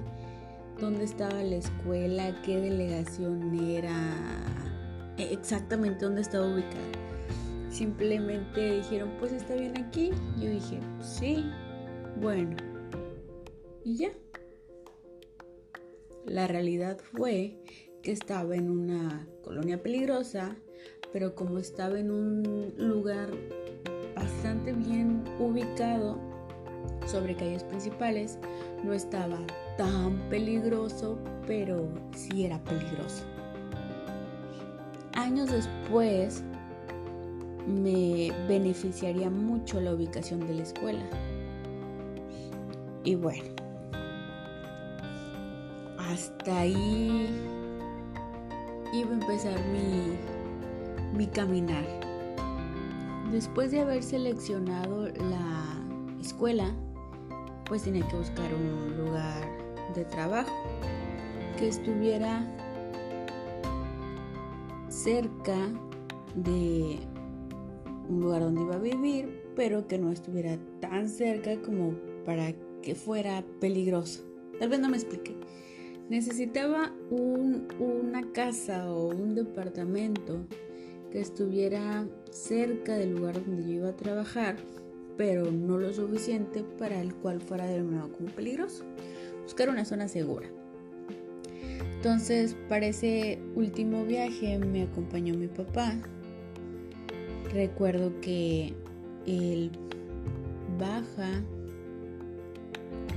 dónde 0.79 1.05
estaba 1.05 1.43
la 1.43 1.57
escuela, 1.57 2.39
qué 2.43 2.61
delegación 2.61 3.59
era, 3.59 3.97
exactamente 5.17 6.05
dónde 6.05 6.21
estaba 6.21 6.53
ubicada. 6.53 6.83
Simplemente 7.71 8.77
dijeron, 8.77 9.11
pues 9.19 9.33
está 9.33 9.55
bien 9.55 9.73
aquí. 9.79 10.11
Yo 10.37 10.51
dije, 10.51 10.81
sí, 11.01 11.47
bueno. 12.21 12.55
Y 13.85 13.97
ya. 13.97 14.11
La 16.27 16.47
realidad 16.47 16.99
fue 17.13 17.57
que 18.03 18.13
estaba 18.13 18.55
en 18.55 18.71
una 18.71 19.27
colonia 19.43 19.83
peligrosa, 19.83 20.57
pero 21.13 21.35
como 21.35 21.59
estaba 21.59 21.99
en 21.99 22.11
un 22.11 22.73
lugar 22.77 23.31
bastante 24.15 24.73
bien 24.73 25.25
ubicado 25.41 26.19
sobre 27.07 27.35
calles 27.35 27.65
principales, 27.65 28.39
no 28.85 28.93
estaba 28.93 29.39
tan 29.77 30.17
peligroso, 30.29 31.19
pero 31.47 31.89
sí 32.15 32.45
era 32.45 32.63
peligroso. 32.63 33.25
Años 35.15 35.51
después 35.51 36.45
me 37.67 38.33
beneficiaría 38.49 39.29
mucho 39.29 39.81
la 39.81 39.93
ubicación 39.93 40.41
de 40.47 40.55
la 40.55 40.63
escuela. 40.63 41.05
Y 43.05 43.17
bueno, 43.17 43.62
hasta 46.11 46.61
ahí 46.61 47.29
iba 48.93 49.11
a 49.11 49.15
empezar 49.15 49.59
mi, 49.73 50.17
mi 51.17 51.27
caminar. 51.27 51.85
Después 53.31 53.71
de 53.71 53.81
haber 53.81 54.03
seleccionado 54.03 55.09
la 55.09 55.83
escuela, 56.21 56.75
pues 57.67 57.83
tenía 57.83 58.07
que 58.09 58.17
buscar 58.17 58.51
un 58.55 58.97
lugar 59.05 59.43
de 59.95 60.05
trabajo 60.05 60.53
que 61.59 61.69
estuviera 61.69 62.47
cerca 64.89 65.57
de 66.35 66.99
un 68.09 68.21
lugar 68.21 68.43
donde 68.43 68.63
iba 68.63 68.75
a 68.75 68.79
vivir, 68.79 69.43
pero 69.57 69.87
que 69.87 69.99
no 69.99 70.11
estuviera 70.11 70.59
tan 70.81 71.09
cerca 71.09 71.61
como 71.63 71.95
para 72.27 72.53
que 72.83 72.95
fuera 72.95 73.45
peligroso. 73.61 74.23
Tal 74.59 74.69
vez 74.69 74.81
no 74.81 74.89
me 74.89 74.97
expliqué. 74.97 75.35
Necesitaba 76.13 76.93
una 77.09 78.33
casa 78.33 78.93
o 78.93 79.09
un 79.09 79.35
departamento 79.35 80.47
que 81.11 81.21
estuviera 81.21 82.07
cerca 82.31 82.99
del 82.99 83.15
lugar 83.15 83.43
donde 83.43 83.63
yo 83.63 83.71
iba 83.71 83.89
a 83.89 83.97
trabajar, 83.97 84.57
pero 85.17 85.51
no 85.51 85.79
lo 85.79 85.91
suficiente 85.91 86.65
para 86.79 87.01
el 87.01 87.15
cual 87.15 87.41
fuera 87.41 87.65
denominado 87.65 88.13
como 88.13 88.29
peligroso. 88.29 88.85
Buscar 89.45 89.71
una 89.71 89.87
zona 89.87 90.07
segura. 90.07 90.51
Entonces, 91.97 92.59
para 92.69 92.89
ese 92.89 93.39
último 93.55 94.05
viaje 94.05 94.59
me 94.59 94.83
acompañó 94.83 95.35
mi 95.35 95.47
papá. 95.47 95.95
Recuerdo 97.55 98.21
que 98.21 98.75
él 99.27 99.71
baja 100.79 101.43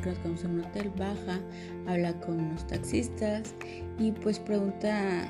en 0.10 0.52
un 0.52 0.62
hotel, 0.62 0.92
baja, 0.98 1.40
habla 1.88 2.14
con 2.22 2.52
los 2.52 2.68
taxistas 2.68 3.56
y 3.98 4.12
pues 4.12 4.40
pregunta 4.40 5.28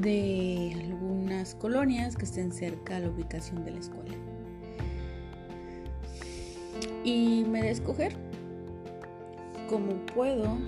de 0.00 0.72
algunas 0.84 1.54
colonias 1.54 2.16
que 2.16 2.24
estén 2.24 2.52
cerca 2.52 2.96
a 2.96 3.00
la 3.00 3.08
ubicación 3.08 3.64
de 3.64 3.70
la 3.70 3.78
escuela. 3.78 4.14
Y 7.04 7.44
me 7.48 7.62
da 7.62 7.68
escoger 7.68 8.14
como 9.68 9.94
puedo. 10.06 10.58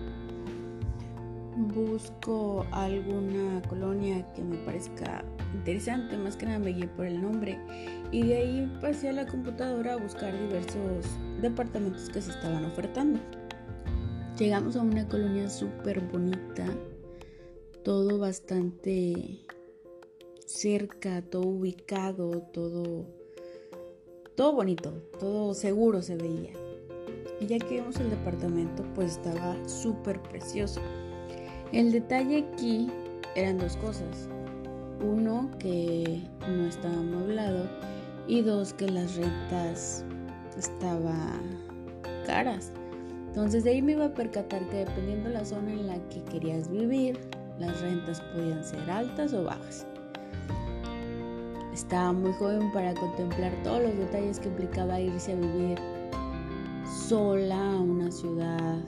Busco 1.74 2.66
alguna 2.70 3.62
colonia 3.68 4.22
que 4.34 4.42
me 4.42 4.56
parezca 4.58 5.24
interesante, 5.54 6.18
más 6.18 6.36
que 6.36 6.44
nada 6.44 6.58
me 6.58 6.72
guié 6.72 6.86
por 6.86 7.06
el 7.06 7.20
nombre 7.22 7.58
y 8.12 8.24
de 8.24 8.36
ahí 8.36 8.78
pasé 8.82 9.08
a 9.08 9.12
la 9.12 9.26
computadora 9.26 9.94
a 9.94 9.96
buscar 9.96 10.38
diversos 10.38 11.06
departamentos 11.40 12.08
que 12.10 12.20
se 12.20 12.30
estaban 12.30 12.64
ofertando. 12.64 13.20
Llegamos 14.38 14.76
a 14.76 14.82
una 14.82 15.08
colonia 15.08 15.48
súper 15.48 16.00
bonita, 16.00 16.66
todo 17.82 18.18
bastante 18.18 19.46
cerca, 20.44 21.22
todo 21.22 21.46
ubicado, 21.46 22.42
todo, 22.52 23.06
todo 24.34 24.52
bonito, 24.52 24.92
todo 25.18 25.54
seguro 25.54 26.02
se 26.02 26.16
veía. 26.16 26.52
Y 27.40 27.46
ya 27.46 27.58
que 27.58 27.80
vimos 27.80 27.96
el 27.96 28.10
departamento, 28.10 28.82
pues 28.94 29.12
estaba 29.12 29.56
súper 29.68 30.20
precioso. 30.22 30.80
El 31.72 31.92
detalle 31.92 32.46
aquí 32.52 32.90
eran 33.34 33.58
dos 33.58 33.76
cosas. 33.76 34.28
Uno, 35.02 35.50
que 35.58 36.22
no 36.48 36.66
estaba 36.66 36.94
amueblado 36.94 37.66
y 38.26 38.42
dos, 38.42 38.72
que 38.72 38.88
las 38.88 39.16
rentas 39.16 40.04
estaban 40.56 41.58
caras. 42.26 42.72
Entonces 43.28 43.64
de 43.64 43.70
ahí 43.70 43.82
me 43.82 43.92
iba 43.92 44.06
a 44.06 44.14
percatar 44.14 44.66
que 44.68 44.78
dependiendo 44.78 45.28
de 45.28 45.34
la 45.34 45.44
zona 45.44 45.70
en 45.72 45.86
la 45.86 45.98
que 46.08 46.22
querías 46.24 46.70
vivir, 46.70 47.18
las 47.58 47.80
rentas 47.80 48.20
podían 48.20 48.64
ser 48.64 48.90
altas 48.90 49.32
o 49.32 49.44
bajas. 49.44 49.86
Estaba 51.72 52.12
muy 52.12 52.32
joven 52.32 52.72
para 52.72 52.94
contemplar 52.94 53.52
todos 53.62 53.82
los 53.82 53.96
detalles 53.98 54.40
que 54.40 54.48
implicaba 54.48 54.98
irse 54.98 55.32
a 55.32 55.36
vivir 55.36 55.78
sola 57.06 57.72
a 57.72 57.80
una 57.80 58.10
ciudad 58.10 58.78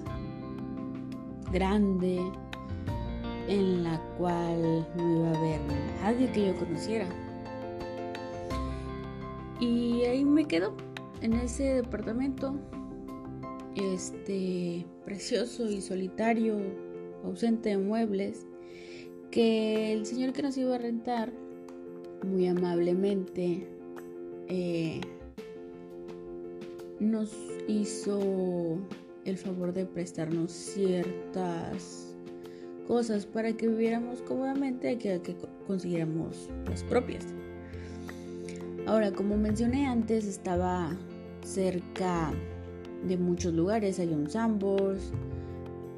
grande 1.53 2.19
en 3.49 3.85
la 3.85 4.01
cual 4.17 4.87
no 4.97 5.17
iba 5.17 5.29
a 5.29 5.39
haber 5.39 5.61
nadie 6.03 6.31
que 6.33 6.47
yo 6.47 6.57
conociera. 6.57 7.07
Y 9.61 10.05
ahí 10.05 10.25
me 10.25 10.47
quedo 10.47 10.73
en 11.23 11.33
ese 11.35 11.75
departamento, 11.75 12.55
este 13.75 14.87
precioso 15.05 15.71
y 15.71 15.81
solitario, 15.81 16.57
ausente 17.25 17.71
de 17.71 17.79
muebles, 17.79 18.47
que 19.31 19.93
el 19.93 20.07
señor 20.07 20.33
que 20.33 20.43
nos 20.43 20.57
iba 20.57 20.75
a 20.75 20.79
rentar, 20.79 21.33
muy 22.25 22.47
amablemente, 22.49 23.69
eh, 24.49 25.01
nos 27.01 27.37
hizo 27.69 28.79
el 29.25 29.37
favor 29.37 29.73
de 29.73 29.87
prestarnos 29.87 30.51
ciertas 30.51 32.15
cosas 32.87 33.27
para 33.27 33.53
que 33.53 33.69
viviéramos 33.69 34.23
cómodamente 34.23 34.93
y 34.93 34.97
que, 34.97 35.21
que 35.21 35.37
consiguiéramos 35.67 36.49
las 36.67 36.83
propias. 36.85 37.27
Ahora, 38.87 39.13
como 39.13 39.37
mencioné 39.37 39.87
antes, 39.87 40.25
estaba 40.27 40.97
cerca 41.49 42.31
de 43.07 43.17
muchos 43.17 43.55
lugares. 43.55 43.99
Hay 43.99 44.13
un 44.13 44.29
Sambors, 44.29 45.13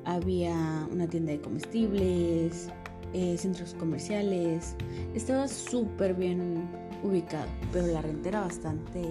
había 0.04 0.88
una 0.92 1.09
tienda 1.09 1.33
de 1.33 1.40
comestibles, 1.40 2.69
eh, 3.12 3.37
centros 3.37 3.75
comerciales. 3.75 4.76
Estaba 5.14 5.49
súper 5.49 6.14
bien 6.14 6.69
ubicado, 7.02 7.49
pero 7.73 7.87
la 7.88 8.02
renta 8.02 8.28
era 8.28 8.40
bastante 8.42 9.02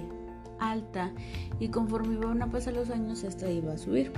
alta 0.60 1.12
y 1.60 1.70
conforme 1.70 2.16
iban 2.16 2.42
a 2.42 2.52
pasar 2.52 2.74
los 2.74 2.90
años 2.90 3.24
esta 3.24 3.50
iba 3.50 3.74
a 3.74 3.78
subir. 3.78 4.12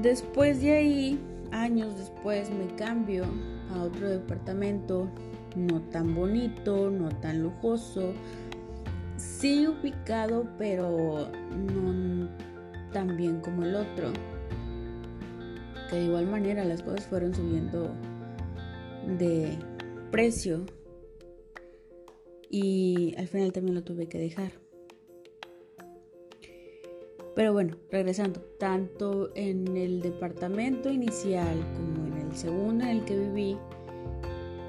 Después 0.00 0.60
de 0.62 0.76
ahí, 0.76 1.20
años 1.50 1.96
después, 1.96 2.50
me 2.50 2.74
cambio 2.76 3.24
a 3.72 3.82
otro 3.82 4.08
departamento 4.08 5.08
no 5.56 5.80
tan 5.82 6.14
bonito, 6.14 6.90
no 6.90 7.08
tan 7.20 7.42
lujoso, 7.42 8.12
sí 9.22 9.66
ubicado, 9.66 10.46
pero 10.58 11.30
no 11.50 12.28
tan 12.92 13.16
bien 13.16 13.40
como 13.40 13.64
el 13.64 13.76
otro. 13.76 14.12
Que 15.88 15.96
de 15.96 16.04
igual 16.04 16.26
manera 16.26 16.64
las 16.64 16.82
cosas 16.82 17.06
fueron 17.06 17.34
subiendo 17.34 17.90
de 19.18 19.56
precio 20.10 20.64
y 22.50 23.14
al 23.16 23.28
final 23.28 23.52
también 23.52 23.74
lo 23.74 23.82
tuve 23.82 24.08
que 24.08 24.18
dejar. 24.18 24.52
Pero 27.34 27.54
bueno, 27.54 27.76
regresando, 27.90 28.40
tanto 28.58 29.30
en 29.34 29.74
el 29.76 30.02
departamento 30.02 30.90
inicial 30.90 31.58
como 31.74 32.06
en 32.06 32.28
el 32.28 32.36
segundo 32.36 32.84
en 32.84 32.90
el 32.90 33.04
que 33.06 33.18
viví, 33.18 33.56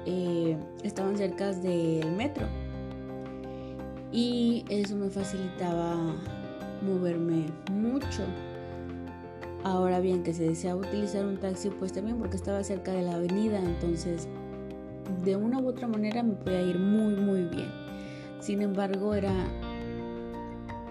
eh, 0.06 0.56
estaban 0.82 1.18
cerca 1.18 1.52
del 1.52 2.10
metro. 2.12 2.63
Y 4.14 4.64
eso 4.68 4.94
me 4.94 5.10
facilitaba 5.10 5.96
moverme 6.82 7.46
mucho. 7.72 8.22
Ahora 9.64 9.98
bien, 9.98 10.22
que 10.22 10.32
se 10.32 10.44
deseaba 10.44 10.82
utilizar 10.82 11.26
un 11.26 11.36
taxi, 11.36 11.68
pues 11.68 11.92
también 11.92 12.18
porque 12.18 12.36
estaba 12.36 12.62
cerca 12.62 12.92
de 12.92 13.02
la 13.02 13.16
avenida, 13.16 13.58
entonces 13.58 14.28
de 15.24 15.34
una 15.34 15.58
u 15.58 15.66
otra 15.66 15.88
manera 15.88 16.22
me 16.22 16.34
podía 16.34 16.62
ir 16.62 16.78
muy 16.78 17.16
muy 17.16 17.42
bien. 17.42 17.68
Sin 18.38 18.62
embargo, 18.62 19.14
era 19.14 19.32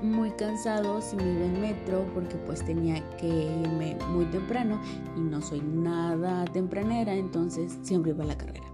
muy 0.01 0.31
cansado 0.31 0.99
si 0.99 1.15
me 1.15 1.23
iba 1.23 1.45
en 1.45 1.61
metro 1.61 2.05
porque 2.13 2.35
pues 2.45 2.65
tenía 2.65 3.01
que 3.15 3.27
irme 3.27 3.95
muy 4.09 4.25
temprano 4.25 4.81
y 5.15 5.21
no 5.21 5.41
soy 5.41 5.61
nada 5.61 6.43
tempranera, 6.43 7.13
entonces 7.13 7.79
siempre 7.83 8.11
iba 8.11 8.25
a 8.25 8.27
la 8.27 8.37
carrera. 8.37 8.65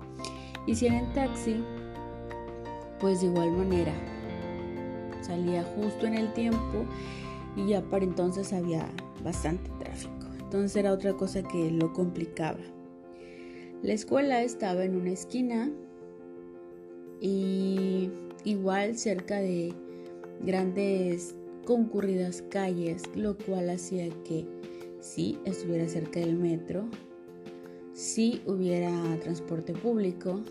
Y 0.66 0.74
si 0.74 0.88
era 0.88 0.98
en 0.98 1.14
taxi, 1.14 1.64
pues 3.00 3.22
de 3.22 3.28
igual 3.28 3.52
manera 3.52 3.94
salía 5.30 5.64
justo 5.64 6.08
en 6.08 6.16
el 6.16 6.34
tiempo 6.34 6.86
y 7.56 7.70
ya 7.70 7.82
para 7.82 8.04
entonces 8.04 8.52
había 8.52 8.90
bastante 9.24 9.70
tráfico. 9.80 10.26
Entonces 10.40 10.76
era 10.76 10.92
otra 10.92 11.14
cosa 11.14 11.44
que 11.44 11.70
lo 11.70 11.94
complicaba. 11.94 12.60
La 13.84 13.94
escuela 13.94 14.42
estaba 14.42 14.84
en 14.84 14.96
una 14.96 15.12
esquina 15.12 15.72
y 17.22 18.10
igual 18.44 18.98
cerca 18.98 19.40
de 19.40 19.74
grandes 20.42 21.36
concurridas 21.66 22.42
calles, 22.50 23.04
lo 23.16 23.38
cual 23.38 23.70
hacía 23.70 24.10
que 24.24 24.48
si 25.00 25.38
estuviera 25.46 25.88
cerca 25.88 26.20
del 26.20 26.36
metro, 26.36 26.86
si 27.94 28.42
hubiera 28.48 28.92
transporte 29.22 29.74
público 29.74 30.42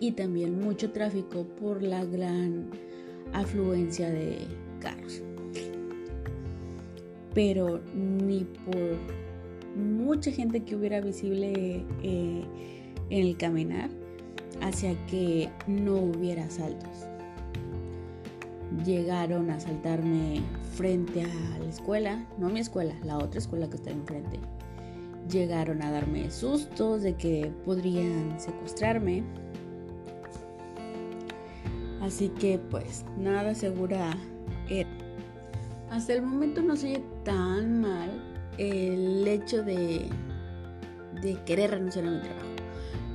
y 0.00 0.12
también 0.12 0.60
mucho 0.60 0.92
tráfico 0.92 1.44
por 1.60 1.82
la 1.82 2.04
gran 2.04 2.70
afluencia 3.32 4.10
de 4.10 4.46
carros. 4.80 5.22
Pero 7.34 7.80
ni 7.94 8.44
por 8.44 8.98
mucha 9.76 10.30
gente 10.30 10.62
que 10.62 10.76
hubiera 10.76 11.00
visible 11.00 11.84
eh, 12.02 12.44
en 13.10 13.26
el 13.26 13.36
caminar 13.36 13.90
hacia 14.60 14.94
que 15.06 15.50
no 15.66 15.96
hubiera 15.96 16.44
asaltos. 16.44 17.06
Llegaron 18.84 19.50
a 19.50 19.56
asaltarme 19.56 20.42
frente 20.74 21.22
a 21.22 21.58
la 21.58 21.68
escuela, 21.68 22.26
no 22.38 22.48
mi 22.48 22.60
escuela, 22.60 22.94
la 23.04 23.18
otra 23.18 23.38
escuela 23.38 23.68
que 23.68 23.76
está 23.76 23.90
enfrente. 23.90 24.40
Llegaron 25.30 25.82
a 25.82 25.90
darme 25.90 26.30
sustos 26.30 27.02
de 27.02 27.14
que 27.14 27.50
podrían 27.64 28.38
secuestrarme 28.38 29.22
Así 32.04 32.28
que 32.28 32.58
pues 32.58 33.02
nada 33.16 33.54
segura. 33.54 34.14
Hasta 35.90 36.12
el 36.12 36.22
momento 36.22 36.60
no 36.60 36.76
se 36.76 36.88
oye 36.88 37.04
tan 37.24 37.80
mal 37.80 38.10
el 38.58 39.26
hecho 39.26 39.62
de, 39.62 40.06
de 41.22 41.42
querer 41.46 41.70
renunciar 41.70 42.06
a 42.06 42.10
mi 42.10 42.20
trabajo. 42.20 42.46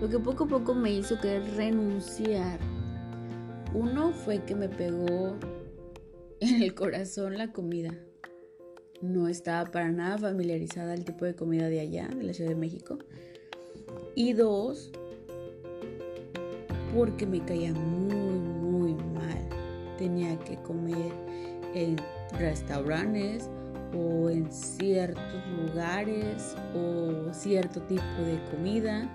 Lo 0.02 0.10
que 0.10 0.17
poco 0.17 0.45
a 0.45 0.47
poco 0.47 0.73
me 0.73 0.91
hizo 0.91 1.19
querer 1.19 1.43
renunciar. 1.56 2.60
Uno 3.75 4.12
fue 4.12 4.43
que 4.43 4.56
me 4.56 4.67
pegó 4.67 5.36
en 6.39 6.63
el 6.63 6.73
corazón 6.73 7.38
la 7.38 7.52
comida. 7.52 7.93
No 9.02 9.28
estaba 9.28 9.69
para 9.69 9.91
nada 9.91 10.17
familiarizada 10.17 10.93
al 10.93 11.06
tipo 11.06 11.25
de 11.25 11.36
comida 11.36 11.69
de 11.69 11.82
allá, 11.82 12.08
de 12.08 12.23
la 12.23 12.34
Ciudad 12.34 12.49
de 12.49 12.56
México. 12.56 12.97
Y 14.15 14.34
dos, 14.34 14.91
porque 16.95 17.28
me 17.28 17.45
caía 17.45 17.71
muy. 17.73 18.19
Tenía 20.00 20.40
que 20.40 20.56
comer 20.64 21.12
en 21.76 21.98
restaurantes 22.40 23.50
o 23.94 24.30
en 24.30 24.52
ciertos 24.52 25.48
lugares 25.48 26.56
o 26.74 27.34
cierto 27.34 27.82
tipo 27.82 28.22
de 28.26 28.40
comida 28.50 29.10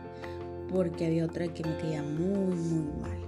porque 0.71 1.07
había 1.07 1.25
otra 1.25 1.49
que 1.49 1.63
me 1.65 1.77
caía 1.79 2.03
muy, 2.03 2.55
muy 2.55 3.01
mal. 3.01 3.19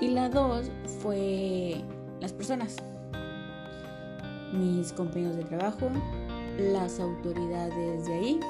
Y 0.00 0.08
la 0.08 0.28
dos 0.28 0.70
fue 1.02 1.82
las 2.20 2.32
personas, 2.32 2.76
mis 4.52 4.92
compañeros 4.92 5.36
de 5.36 5.44
trabajo, 5.44 5.90
las 6.58 7.00
autoridades 7.00 8.06
de 8.06 8.14
ahí 8.14 8.40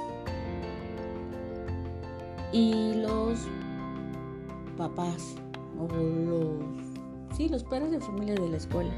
y 2.52 2.94
los 2.94 3.38
papás 4.76 5.36
o 5.78 5.86
los, 5.94 6.89
sí, 7.40 7.48
los 7.48 7.64
padres 7.64 7.90
de 7.90 8.00
familia 8.00 8.34
de 8.34 8.50
la 8.50 8.58
escuela, 8.58 8.92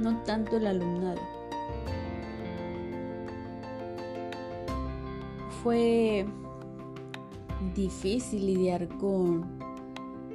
no 0.00 0.22
tanto 0.22 0.58
el 0.58 0.68
alumnado. 0.68 1.20
Fue 5.60 6.24
difícil 7.74 8.46
lidiar 8.46 8.86
con 8.98 9.58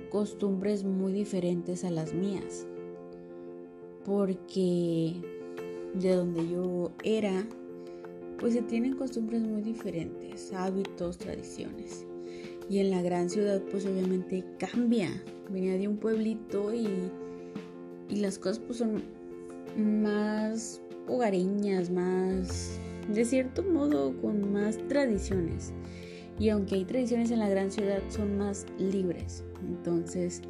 costumbres 0.09 0.83
muy 0.83 1.13
diferentes 1.13 1.85
a 1.85 1.91
las 1.91 2.13
mías, 2.13 2.67
porque 4.03 5.13
de 5.93 6.15
donde 6.15 6.45
yo 6.45 6.91
era, 7.05 7.47
pues 8.37 8.53
se 8.53 8.63
tienen 8.63 8.97
costumbres 8.97 9.43
muy 9.43 9.61
diferentes, 9.61 10.51
hábitos, 10.51 11.17
tradiciones. 11.17 12.05
Y 12.69 12.79
en 12.79 12.91
la 12.91 13.01
gran 13.01 13.29
ciudad 13.29 13.63
pues 13.71 13.85
obviamente 13.85 14.43
cambia. 14.59 15.09
Venía 15.49 15.77
de 15.77 15.87
un 15.87 15.97
pueblito 15.97 16.71
y, 16.71 16.87
y 18.09 18.17
las 18.17 18.39
cosas 18.39 18.59
pues 18.59 18.79
son 18.79 19.03
más 19.77 20.81
hogareñas, 21.07 21.89
más 21.89 22.79
de 23.07 23.25
cierto 23.25 23.63
modo 23.63 24.19
con 24.21 24.51
más 24.51 24.77
tradiciones. 24.87 25.71
Y 26.39 26.49
aunque 26.49 26.75
hay 26.75 26.85
tradiciones 26.85 27.31
en 27.31 27.39
la 27.39 27.49
gran 27.49 27.71
ciudad 27.71 28.01
son 28.09 28.37
más 28.37 28.65
libres. 28.77 29.43
Entonces 29.67 30.41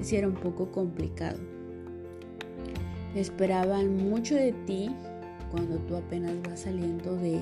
sí 0.00 0.16
era 0.16 0.28
un 0.28 0.34
poco 0.34 0.70
complicado. 0.70 1.38
Esperaban 3.14 3.96
mucho 3.96 4.34
de 4.34 4.52
ti 4.66 4.90
cuando 5.50 5.76
tú 5.78 5.96
apenas 5.96 6.34
vas 6.42 6.60
saliendo 6.60 7.16
de, 7.16 7.40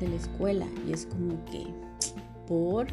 de 0.00 0.08
la 0.08 0.16
escuela 0.16 0.66
y 0.88 0.92
es 0.92 1.06
como 1.06 1.44
que 1.46 1.66
por 2.46 2.86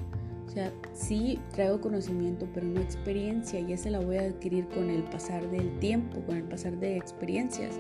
sea, 0.60 0.74
sí 0.94 1.40
traigo 1.54 1.80
conocimiento, 1.80 2.48
pero 2.54 2.68
no 2.68 2.82
experiencia 2.82 3.60
y 3.60 3.72
esa 3.72 3.90
la 3.90 4.00
voy 4.00 4.18
a 4.18 4.24
adquirir 4.24 4.68
con 4.68 4.90
el 4.90 5.04
pasar 5.04 5.50
del 5.50 5.80
tiempo, 5.80 6.20
con 6.26 6.38
el 6.38 6.44
pasar 6.44 6.78
de 6.78 6.98
experiencias. 6.98 7.80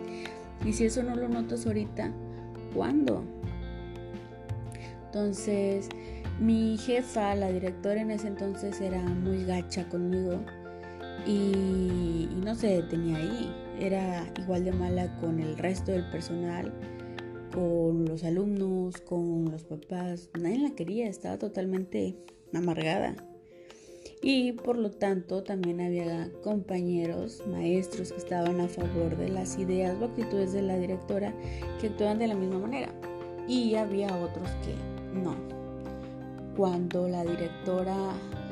Y 0.65 0.73
si 0.73 0.85
eso 0.85 1.03
no 1.03 1.15
lo 1.15 1.27
notas 1.27 1.65
ahorita, 1.65 2.11
¿cuándo? 2.73 3.23
Entonces, 5.05 5.89
mi 6.39 6.77
jefa, 6.77 7.35
la 7.35 7.51
directora 7.51 8.01
en 8.01 8.11
ese 8.11 8.27
entonces, 8.27 8.79
era 8.79 9.01
muy 9.01 9.43
gacha 9.43 9.87
conmigo 9.89 10.39
y, 11.25 12.29
y 12.31 12.41
no 12.43 12.55
se 12.55 12.67
detenía 12.67 13.17
ahí. 13.17 13.51
Era 13.79 14.31
igual 14.37 14.65
de 14.65 14.71
mala 14.73 15.17
con 15.19 15.39
el 15.39 15.57
resto 15.57 15.91
del 15.91 16.09
personal, 16.11 16.71
con 17.53 18.05
los 18.05 18.23
alumnos, 18.23 18.97
con 19.01 19.49
los 19.51 19.63
papás. 19.63 20.29
Nadie 20.39 20.59
la 20.59 20.71
quería, 20.71 21.07
estaba 21.07 21.37
totalmente 21.37 22.17
amargada. 22.57 23.15
Y 24.21 24.51
por 24.51 24.77
lo 24.77 24.91
tanto 24.91 25.43
también 25.43 25.79
había 25.79 26.29
compañeros, 26.43 27.41
maestros 27.47 28.11
que 28.11 28.17
estaban 28.17 28.59
a 28.59 28.67
favor 28.67 29.15
de 29.15 29.29
las 29.29 29.57
ideas 29.57 29.95
o 30.01 30.05
actitudes 30.05 30.51
de 30.51 30.61
la 30.61 30.77
directora 30.77 31.33
que 31.79 31.87
actuaban 31.87 32.19
de 32.19 32.27
la 32.27 32.35
misma 32.35 32.59
manera. 32.59 32.89
Y 33.47 33.75
había 33.75 34.13
otros 34.15 34.49
que 34.63 34.75
no. 35.17 35.35
Cuando 36.57 37.07
la 37.07 37.23
directora 37.23 37.95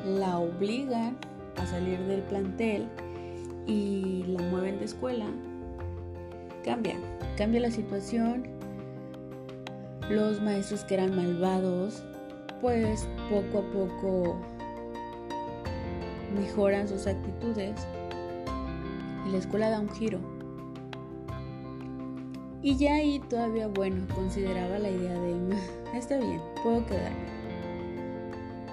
la 0.06 0.38
obligan 0.38 1.18
a 1.56 1.66
salir 1.66 1.98
del 2.06 2.22
plantel 2.22 2.88
y 3.66 4.24
la 4.28 4.42
mueven 4.44 4.78
de 4.78 4.86
escuela, 4.86 5.26
cambia, 6.64 6.96
cambia 7.36 7.60
la 7.60 7.70
situación. 7.70 8.48
Los 10.08 10.40
maestros 10.40 10.84
que 10.84 10.94
eran 10.94 11.14
malvados, 11.14 12.02
pues 12.60 13.08
poco 13.30 13.58
a 13.58 13.72
poco 13.72 14.36
mejoran 16.34 16.88
sus 16.88 17.06
actitudes 17.06 17.74
y 19.26 19.30
la 19.30 19.38
escuela 19.38 19.70
da 19.70 19.80
un 19.80 19.88
giro. 19.90 20.18
Y 22.60 22.76
ya 22.76 22.94
ahí 22.94 23.20
todavía, 23.28 23.68
bueno, 23.68 24.06
consideraba 24.14 24.78
la 24.78 24.90
idea 24.90 25.14
de, 25.14 25.34
está 25.94 26.18
bien, 26.18 26.40
puedo 26.62 26.84
quedarme. 26.86 27.38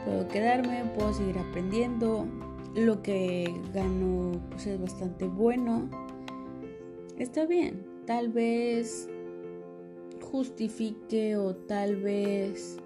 Puedo 0.03 0.27
quedarme, 0.27 0.85
puedo 0.95 1.13
seguir 1.13 1.37
aprendiendo. 1.37 2.25
Lo 2.75 3.01
que 3.01 3.53
gano 3.73 4.33
pues 4.49 4.67
es 4.67 4.81
bastante 4.81 5.25
bueno. 5.27 5.89
Está 7.17 7.45
bien, 7.45 7.85
tal 8.05 8.29
vez 8.29 9.07
justifique 10.21 11.37
o 11.37 11.55
tal 11.55 11.95
vez 11.95 12.79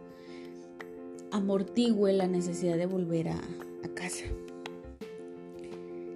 amortigüe 1.32 2.14
la 2.14 2.28
necesidad 2.28 2.78
de 2.78 2.86
volver 2.86 3.30
a, 3.30 3.42
casa. 3.96 4.26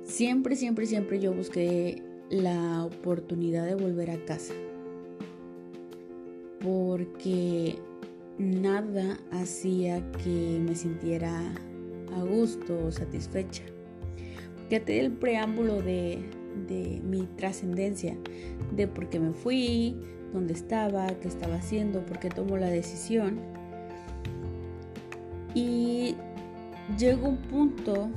Siempre, 0.03 0.55
siempre, 0.55 0.85
siempre 0.85 1.19
yo 1.19 1.33
busqué 1.33 2.01
la 2.29 2.85
oportunidad 2.85 3.65
de 3.65 3.75
volver 3.75 4.11
a 4.11 4.23
casa. 4.25 4.53
Porque 6.61 7.75
nada 8.37 9.19
hacía 9.31 10.01
que 10.23 10.61
me 10.61 10.75
sintiera 10.75 11.53
a 12.15 12.23
gusto 12.23 12.85
o 12.85 12.91
satisfecha. 12.91 13.63
Porque 14.55 14.79
te 14.79 14.99
el 14.99 15.11
preámbulo 15.11 15.81
de, 15.81 16.23
de 16.67 17.01
mi 17.03 17.27
trascendencia, 17.35 18.15
de 18.75 18.87
por 18.87 19.09
qué 19.09 19.19
me 19.19 19.33
fui, 19.33 19.97
dónde 20.31 20.53
estaba, 20.53 21.07
qué 21.19 21.27
estaba 21.27 21.55
haciendo, 21.55 22.05
por 22.05 22.19
qué 22.19 22.29
tomo 22.29 22.57
la 22.57 22.69
decisión. 22.69 23.39
Y 25.53 26.15
llegó 26.97 27.29
un 27.29 27.37
punto 27.37 28.09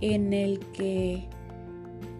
en 0.00 0.32
el 0.32 0.58
que, 0.72 1.28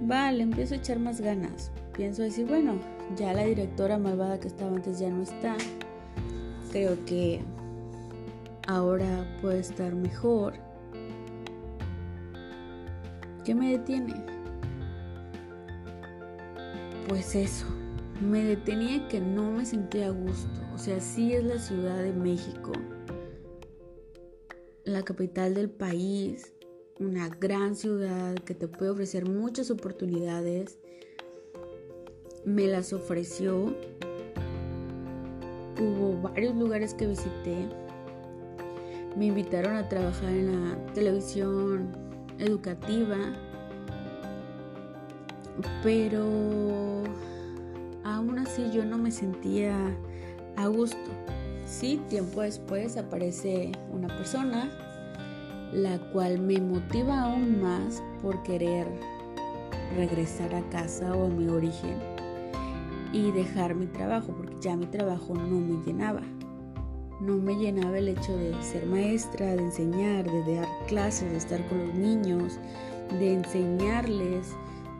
vale, 0.00 0.42
empiezo 0.42 0.74
a 0.74 0.78
echar 0.78 0.98
más 0.98 1.20
ganas. 1.20 1.70
Pienso 1.92 2.22
decir, 2.22 2.46
bueno, 2.46 2.78
ya 3.16 3.32
la 3.34 3.44
directora 3.44 3.98
malvada 3.98 4.40
que 4.40 4.48
estaba 4.48 4.74
antes 4.74 4.98
ya 4.98 5.10
no 5.10 5.22
está. 5.22 5.56
Creo 6.70 7.04
que 7.04 7.42
ahora 8.66 9.26
puede 9.40 9.60
estar 9.60 9.94
mejor. 9.94 10.54
¿Qué 13.44 13.54
me 13.54 13.72
detiene? 13.72 14.14
Pues 17.08 17.34
eso, 17.34 17.66
me 18.20 18.42
detenía 18.42 19.06
que 19.08 19.20
no 19.20 19.50
me 19.50 19.66
sentía 19.66 20.06
a 20.06 20.10
gusto. 20.10 20.60
O 20.74 20.78
sea, 20.78 20.98
sí 21.00 21.34
es 21.34 21.44
la 21.44 21.58
Ciudad 21.58 21.98
de 21.98 22.12
México, 22.12 22.72
la 24.94 25.02
capital 25.02 25.54
del 25.54 25.70
país, 25.70 26.52
una 27.00 27.28
gran 27.28 27.74
ciudad 27.74 28.36
que 28.36 28.54
te 28.54 28.68
puede 28.68 28.92
ofrecer 28.92 29.28
muchas 29.28 29.72
oportunidades. 29.72 30.78
Me 32.44 32.68
las 32.68 32.92
ofreció. 32.92 33.74
Hubo 35.80 36.22
varios 36.22 36.54
lugares 36.54 36.94
que 36.94 37.08
visité. 37.08 37.68
Me 39.16 39.26
invitaron 39.26 39.74
a 39.74 39.88
trabajar 39.88 40.30
en 40.30 40.70
la 40.70 40.92
televisión 40.94 41.88
educativa. 42.38 43.18
Pero 45.82 46.22
aún 48.04 48.38
así 48.38 48.70
yo 48.72 48.84
no 48.84 48.96
me 48.96 49.10
sentía 49.10 49.76
a 50.54 50.68
gusto. 50.68 51.10
Sí, 51.66 52.00
tiempo 52.08 52.42
después 52.42 52.96
aparece 52.96 53.72
una 53.90 54.06
persona 54.06 54.83
la 55.74 55.98
cual 56.12 56.38
me 56.38 56.60
motiva 56.60 57.22
aún 57.22 57.60
más 57.60 58.02
por 58.22 58.42
querer 58.44 58.86
regresar 59.96 60.54
a 60.54 60.62
casa 60.70 61.12
o 61.14 61.26
a 61.26 61.28
mi 61.28 61.48
origen 61.48 61.98
y 63.12 63.32
dejar 63.32 63.74
mi 63.74 63.86
trabajo, 63.86 64.32
porque 64.36 64.56
ya 64.60 64.76
mi 64.76 64.86
trabajo 64.86 65.34
no 65.34 65.60
me 65.60 65.84
llenaba. 65.84 66.22
No 67.20 67.36
me 67.36 67.54
llenaba 67.54 67.98
el 67.98 68.08
hecho 68.08 68.36
de 68.36 68.54
ser 68.62 68.86
maestra, 68.86 69.54
de 69.54 69.62
enseñar, 69.62 70.30
de 70.30 70.56
dar 70.56 70.68
clases, 70.86 71.30
de 71.30 71.38
estar 71.38 71.66
con 71.68 71.86
los 71.86 71.94
niños, 71.94 72.58
de 73.18 73.34
enseñarles 73.34 74.48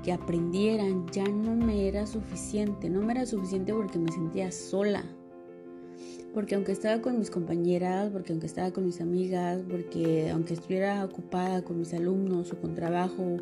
que 0.05 0.13
aprendieran. 0.13 1.07
Ya 1.11 1.25
no 1.25 1.55
me 1.55 1.89
era 1.89 2.07
suficiente, 2.07 2.89
no 2.89 3.01
me 3.01 3.13
era 3.13 3.27
suficiente 3.27 3.73
porque 3.73 3.99
me 3.99 4.13
sentía 4.13 4.53
sola 4.53 5.05
porque 6.35 6.57
aunque 6.57 6.73
estaba 6.73 7.01
con 7.01 7.19
mis 7.19 7.31
compañeras, 7.31 8.11
porque 8.13 8.33
aunque 8.33 8.47
estaba 8.47 8.73
con 8.73 8.85
mis 8.85 9.01
amigas, 9.01 9.63
porque 9.71 10.31
aunque 10.31 10.55
estuviera 10.55 11.05
ocupada 11.05 11.63
con 11.63 11.79
mis 11.79 11.95
alumnos 11.95 12.53
o 12.53 12.61
con 12.61 12.75
trabajo 12.75 13.39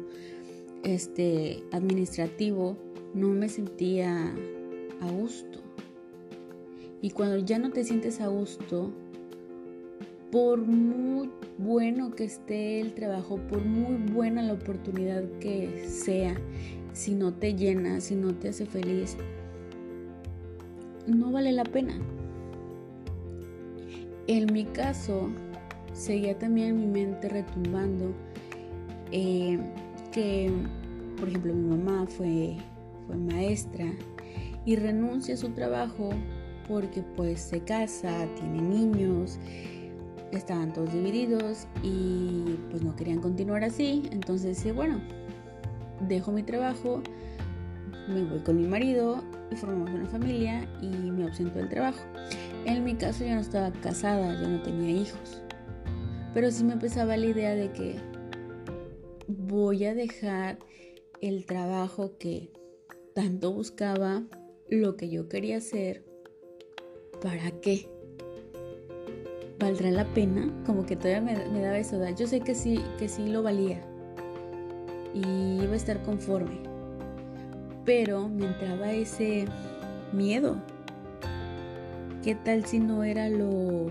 este 0.85 1.63
administrativo, 1.73 2.77
no 3.15 3.29
me 3.29 3.49
sentía 3.49 4.35
a 5.01 5.11
gusto. 5.11 5.61
Y 7.01 7.11
cuando 7.11 7.39
ya 7.39 7.59
no 7.59 7.71
te 7.71 7.83
sientes 7.83 8.21
a 8.21 8.29
gusto, 8.29 8.93
por 10.31 10.61
muy 10.61 11.31
bueno 11.59 12.13
que 12.13 12.25
esté 12.25 12.81
el 12.81 12.95
trabajo, 12.95 13.39
por 13.49 13.65
muy 13.65 13.97
buena 14.13 14.43
la 14.43 14.53
oportunidad 14.53 15.25
que 15.41 15.87
sea, 15.89 16.35
si 16.93 17.15
no 17.15 17.33
te 17.33 17.55
llena, 17.55 18.01
si 18.01 18.15
no 18.15 18.35
te 18.35 18.51
hace 18.51 18.67
feliz, 18.67 19.17
no 21.07 21.33
vale 21.33 21.53
la 21.53 21.65
pena. 21.65 21.95
En 24.33 24.51
mi 24.51 24.65
caso, 24.65 25.29
seguía 25.93 26.39
también 26.39 26.81
mi 26.81 26.87
mente 26.87 27.29
retumbando 27.29 28.15
eh, 29.11 29.59
que, 30.11 30.51
por 31.19 31.29
ejemplo, 31.29 31.53
mi 31.53 31.77
mamá 31.77 32.07
fue, 32.07 32.57
fue 33.07 33.17
maestra 33.19 33.85
y 34.65 34.77
renuncia 34.77 35.35
a 35.35 35.37
su 35.37 35.51
trabajo 35.51 36.09
porque 36.67 37.03
pues 37.15 37.43
se 37.43 37.61
casa, 37.61 38.27
tiene 38.37 38.63
niños, 38.63 39.39
estaban 40.31 40.73
todos 40.73 40.91
divididos 40.95 41.67
y 41.83 42.57
pues 42.71 42.83
no 42.83 42.97
querían 42.97 43.21
continuar 43.21 43.63
así. 43.65 44.05
Entonces, 44.13 44.65
bueno, 44.75 44.99
dejo 46.09 46.33
mi 46.33 46.43
trabajo, 46.43 47.03
me 48.09 48.25
voy 48.25 48.39
con 48.39 48.57
mi 48.57 48.67
marido 48.67 49.23
y 49.51 49.57
formamos 49.57 49.91
una 49.91 50.07
familia 50.07 50.67
y 50.81 50.87
me 50.89 51.25
ausento 51.25 51.59
del 51.59 51.69
trabajo. 51.69 52.01
En 52.65 52.85
mi 52.85 52.95
caso 52.95 53.25
yo 53.25 53.35
no 53.35 53.41
estaba 53.41 53.73
casada, 53.73 54.41
yo 54.41 54.49
no 54.49 54.63
tenía 54.63 54.91
hijos. 54.91 55.43
Pero 56.33 56.51
sí 56.51 56.65
me 56.65 56.75
empezaba 56.75 57.17
la 57.17 57.27
idea 57.27 57.55
de 57.55 57.73
que 57.73 57.97
voy 59.27 59.85
a 59.85 59.95
dejar 59.95 60.59
el 61.21 61.45
trabajo 61.45 62.17
que 62.19 62.51
tanto 63.15 63.53
buscaba, 63.53 64.23
lo 64.71 64.97
que 64.97 65.11
yo 65.11 65.29
quería 65.29 65.59
hacer, 65.59 66.05
¿para 67.21 67.51
qué? 67.61 67.89
¿Valdrá 69.59 69.91
la 69.91 70.07
pena? 70.15 70.53
Como 70.65 70.87
que 70.87 70.97
todavía 70.97 71.21
me, 71.21 71.49
me 71.51 71.61
daba 71.61 71.79
eso. 71.79 71.99
Yo 72.17 72.27
sé 72.27 72.41
que 72.41 72.55
sí, 72.55 72.81
que 72.99 73.09
sí 73.09 73.29
lo 73.29 73.43
valía. 73.43 73.81
Y 75.15 75.63
iba 75.63 75.73
a 75.73 75.77
estar 75.77 76.03
conforme. 76.03 76.61
Pero 77.85 78.29
me 78.29 78.47
entraba 78.47 78.93
ese 78.93 79.47
miedo 80.13 80.57
¿Qué 82.23 82.37
tal 82.37 82.65
si 82.65 82.79
no 82.79 83.03
era 83.03 83.29
lo 83.29 83.91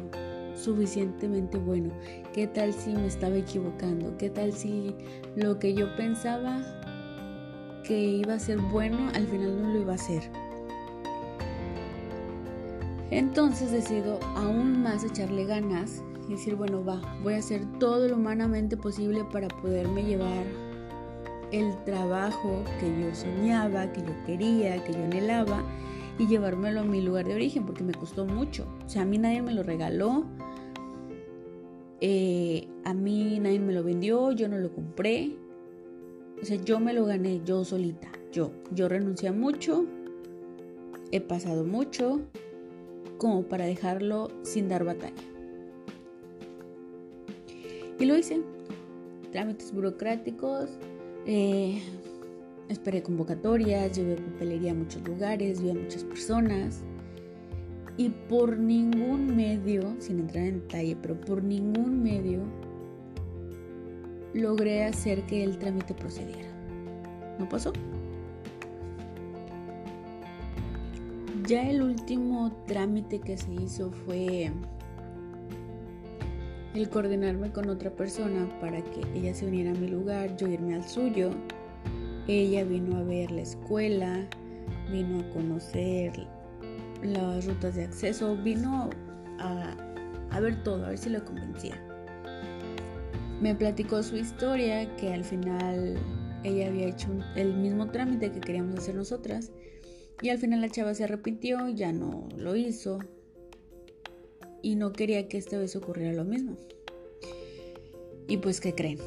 suficientemente 0.56 1.58
bueno? 1.58 1.90
¿Qué 2.34 2.48
tal 2.48 2.72
si 2.72 2.94
me 2.94 3.08
estaba 3.08 3.36
equivocando? 3.36 4.18
¿Qué 4.18 4.30
tal 4.30 4.54
si 4.54 4.96
lo 5.36 5.60
que 5.60 5.74
yo 5.74 5.94
pensaba 5.98 6.62
que 7.84 8.00
iba 8.00 8.36
a 8.36 8.40
ser 8.40 8.58
bueno 8.58 9.10
al 9.14 9.28
final 9.28 9.62
no 9.62 9.74
lo 9.74 9.82
iba 9.82 9.96
a 9.96 9.98
ser? 9.98 10.24
Entonces 13.10 13.74
decido 13.74 14.18
aún 14.38 14.82
más 14.82 15.04
echarle 15.04 15.44
ganas 15.44 16.02
y 16.30 16.32
decir, 16.32 16.56
bueno, 16.56 16.86
va, 16.86 17.02
voy 17.24 17.34
a 17.34 17.40
hacer 17.40 17.66
todo 17.80 18.08
lo 18.08 18.16
humanamente 18.16 18.78
posible 18.78 19.26
para 19.26 19.50
poderme 19.50 20.06
llevar 20.06 20.46
el 21.52 21.76
trabajo 21.84 22.64
que 22.80 22.88
yo 23.02 23.14
soñaba, 23.14 23.92
que 23.92 24.00
yo 24.00 24.14
quería, 24.26 24.82
que 24.86 24.94
yo 24.94 25.04
anhelaba 25.04 25.62
y 26.18 26.28
llevármelo 26.28 26.82
a 26.82 26.84
mi 26.84 27.02
lugar 27.02 27.26
de 27.26 27.36
origen 27.36 27.66
porque 27.66 27.84
me 27.84 27.94
costó 27.94 28.26
mucho. 28.26 28.68
O 28.86 28.90
sea, 28.90 29.04
a 29.04 29.06
mí 29.06 29.18
nadie 29.18 29.42
me 29.42 29.54
lo 29.54 29.64
regaló, 29.64 30.26
eh, 32.00 32.68
a 32.84 32.94
mí 32.94 33.40
nadie 33.40 33.60
me 33.60 33.74
lo 33.74 33.84
vendió, 33.84 34.32
yo 34.32 34.48
no 34.48 34.58
lo 34.58 34.74
compré. 34.74 35.36
O 36.42 36.46
sea, 36.46 36.58
yo 36.58 36.80
me 36.80 36.94
lo 36.94 37.06
gané 37.06 37.42
yo 37.46 37.64
solita, 37.64 38.12
yo. 38.32 38.52
Yo 38.72 38.90
renuncié 38.90 39.32
mucho, 39.32 39.86
he 41.12 41.22
pasado 41.22 41.64
mucho 41.64 42.22
como 43.18 43.44
para 43.44 43.66
dejarlo 43.66 44.30
sin 44.42 44.68
dar 44.68 44.84
batalla. 44.84 45.22
Y 48.00 48.06
lo 48.06 48.18
hice. 48.18 48.42
Trámites 49.32 49.72
burocráticos, 49.72 50.70
eh, 51.26 51.82
esperé 52.72 53.04
convocatorias, 53.04 53.96
llevé 53.96 54.16
papelería 54.16 54.72
a 54.72 54.76
muchos 54.76 55.08
lugares, 55.08 55.62
vi 55.62 55.72
a 55.72 55.74
muchas 55.74 56.04
personas. 56.04 56.84
Y 57.98 58.10
por 58.10 58.58
ningún 58.58 59.36
medio, 59.36 59.96
sin 60.00 60.20
entrar 60.20 60.46
en 60.46 60.62
detalle, 60.62 60.98
pero 61.02 61.20
por 61.20 61.44
ningún 61.44 62.02
medio 62.02 62.42
logré 64.34 64.86
hacer 64.86 65.26
que 65.26 65.44
el 65.44 65.58
trámite 65.58 65.94
procediera. 65.94 66.50
¿No 67.38 67.48
pasó? 67.48 67.74
Ya 71.48 71.70
el 71.70 71.82
último 71.82 72.52
trámite 72.66 73.20
que 73.20 73.36
se 73.36 73.52
hizo 73.54 73.92
fue 73.92 74.52
el 76.74 76.90
coordinarme 76.90 77.52
con 77.52 77.70
otra 77.70 77.92
persona 77.92 78.48
para 78.62 78.82
que 78.82 79.02
ella 79.14 79.34
se 79.34 79.46
uniera 79.46 79.72
a 79.72 79.74
mi 79.74 79.90
lugar, 79.90 80.38
yo 80.38 80.48
irme 80.48 80.76
al 80.76 80.88
suyo. 80.88 81.32
Ella 82.28 82.64
vino 82.64 82.98
a 82.98 83.04
ver 83.04 83.32
la 83.32 83.42
escuela, 83.42 84.28
vino 84.92 85.20
a 85.20 85.30
conocer 85.30 86.28
las 87.04 87.46
rutas 87.46 87.76
de 87.76 87.86
acceso, 87.86 88.38
vino 88.38 88.90
a, 89.40 90.40
ver 90.40 90.64
todo, 90.64 90.86
a 90.86 90.90
ver 90.90 90.98
si 90.98 91.10
lo 91.10 91.24
convencía. 91.26 91.82
Me 93.42 93.56
platicó 93.56 94.04
su 94.04 94.18
historia, 94.18 94.96
que 94.98 95.14
al 95.14 95.24
final 95.24 95.98
ella 96.44 96.68
había 96.68 96.88
hecho 96.88 97.08
el 97.36 97.56
mismo 97.56 97.90
trámite 97.90 98.32
que 98.32 98.40
queríamos 98.40 98.78
hacer 98.78 98.96
nosotras, 98.96 99.52
y 100.22 100.30
al 100.30 100.38
final 100.38 100.62
la 100.62 100.70
chava 100.70 100.94
se 100.94 101.06
arrepintió, 101.06 101.70
ya 101.70 101.92
no 101.92 102.30
lo 102.38 102.56
hizo, 102.56 103.00
y 104.62 104.76
no 104.76 104.94
quería 104.94 105.28
que 105.28 105.38
esta 105.38 105.58
vez 105.58 105.76
ocurriera 105.76 106.14
lo 106.14 106.24
mismo. 106.24 106.56
Y 108.28 108.38
pues, 108.38 108.62
¿qué 108.62 108.74
creen? 108.76 109.00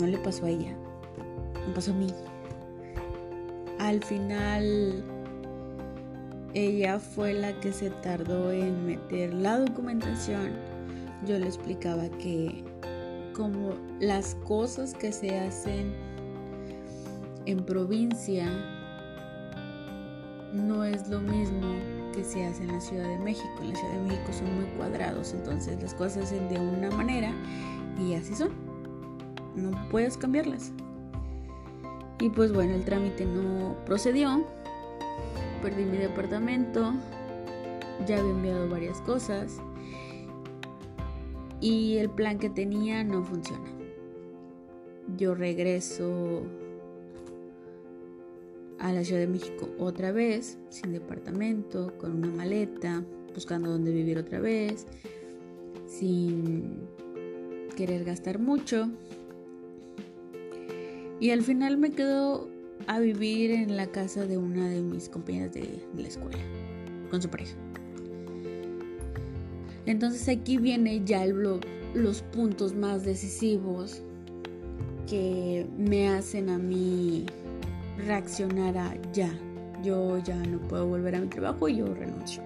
No 0.00 0.06
le 0.06 0.18
pasó 0.18 0.46
a 0.46 0.50
ella, 0.50 0.74
me 1.66 1.74
pasó 1.74 1.90
a 1.90 1.94
mí. 1.94 2.06
Al 3.78 4.02
final 4.02 5.04
ella 6.54 6.98
fue 6.98 7.34
la 7.34 7.58
que 7.60 7.72
se 7.72 7.90
tardó 7.90 8.50
en 8.50 8.86
meter 8.86 9.34
la 9.34 9.58
documentación. 9.58 10.52
Yo 11.26 11.38
le 11.38 11.46
explicaba 11.46 12.08
que 12.18 12.64
como 13.34 13.74
las 14.00 14.36
cosas 14.46 14.94
que 14.94 15.12
se 15.12 15.38
hacen 15.38 15.92
en 17.46 17.64
provincia 17.64 18.46
no 20.54 20.84
es 20.84 21.08
lo 21.08 21.20
mismo 21.20 21.74
que 22.14 22.24
se 22.24 22.44
hace 22.44 22.62
en 22.62 22.72
la 22.72 22.80
Ciudad 22.80 23.08
de 23.08 23.18
México. 23.18 23.48
En 23.60 23.68
la 23.68 23.76
Ciudad 23.76 23.94
de 23.94 24.02
México 24.08 24.32
son 24.32 24.56
muy 24.56 24.64
cuadrados, 24.76 25.34
entonces 25.34 25.80
las 25.82 25.94
cosas 25.94 26.28
se 26.28 26.36
hacen 26.36 26.48
de 26.48 26.58
una 26.58 26.90
manera 26.90 27.32
y 27.98 28.14
así 28.14 28.34
son. 28.34 28.69
No 29.54 29.70
puedes 29.90 30.16
cambiarlas. 30.16 30.72
Y 32.20 32.28
pues 32.30 32.52
bueno, 32.52 32.74
el 32.74 32.84
trámite 32.84 33.24
no 33.24 33.76
procedió 33.86 34.44
perdí 35.60 35.84
mi 35.84 35.98
departamento, 35.98 36.92
ya 38.06 38.18
había 38.18 38.30
enviado 38.30 38.68
varias 38.68 39.00
cosas 39.02 39.58
y 41.60 41.98
el 41.98 42.08
plan 42.10 42.38
que 42.38 42.48
tenía 42.48 43.04
no 43.04 43.22
funciona. 43.22 43.68
Yo 45.16 45.34
regreso 45.34 46.42
a 48.78 48.92
la 48.92 49.04
Ciudad 49.04 49.20
de 49.20 49.26
México 49.26 49.68
otra 49.78 50.12
vez, 50.12 50.58
sin 50.70 50.92
departamento, 50.92 51.92
con 51.98 52.16
una 52.16 52.28
maleta, 52.28 53.04
buscando 53.34 53.70
dónde 53.70 53.92
vivir 53.92 54.16
otra 54.18 54.40
vez, 54.40 54.86
sin 55.86 56.88
querer 57.76 58.04
gastar 58.04 58.38
mucho. 58.38 58.88
Y 61.20 61.30
al 61.30 61.42
final 61.42 61.76
me 61.76 61.90
quedo 61.90 62.48
a 62.86 62.98
vivir 62.98 63.50
en 63.50 63.76
la 63.76 63.86
casa 63.86 64.26
de 64.26 64.38
una 64.38 64.70
de 64.70 64.80
mis 64.80 65.10
compañeras 65.10 65.52
de, 65.52 65.84
la 65.94 66.08
escuela, 66.08 66.38
con 67.10 67.20
su 67.20 67.28
pareja. 67.28 67.54
Entonces 69.84 70.26
aquí 70.28 70.56
viene 70.56 71.02
ya 71.04 71.22
el 71.24 71.34
blog, 71.34 71.60
los 71.94 72.22
puntos 72.22 72.74
más 72.74 73.04
decisivos 73.04 74.02
que 75.06 75.66
me 75.76 76.08
hacen 76.08 76.48
a 76.48 76.56
mí 76.56 77.26
reaccionar 77.98 78.78
a 78.78 78.96
ya, 79.12 79.30
yo 79.82 80.18
ya 80.18 80.36
no 80.36 80.58
puedo 80.68 80.86
volver 80.86 81.16
a 81.16 81.20
mi 81.20 81.26
trabajo 81.26 81.68
y 81.68 81.76
yo 81.76 81.94
renuncio. 81.94 82.42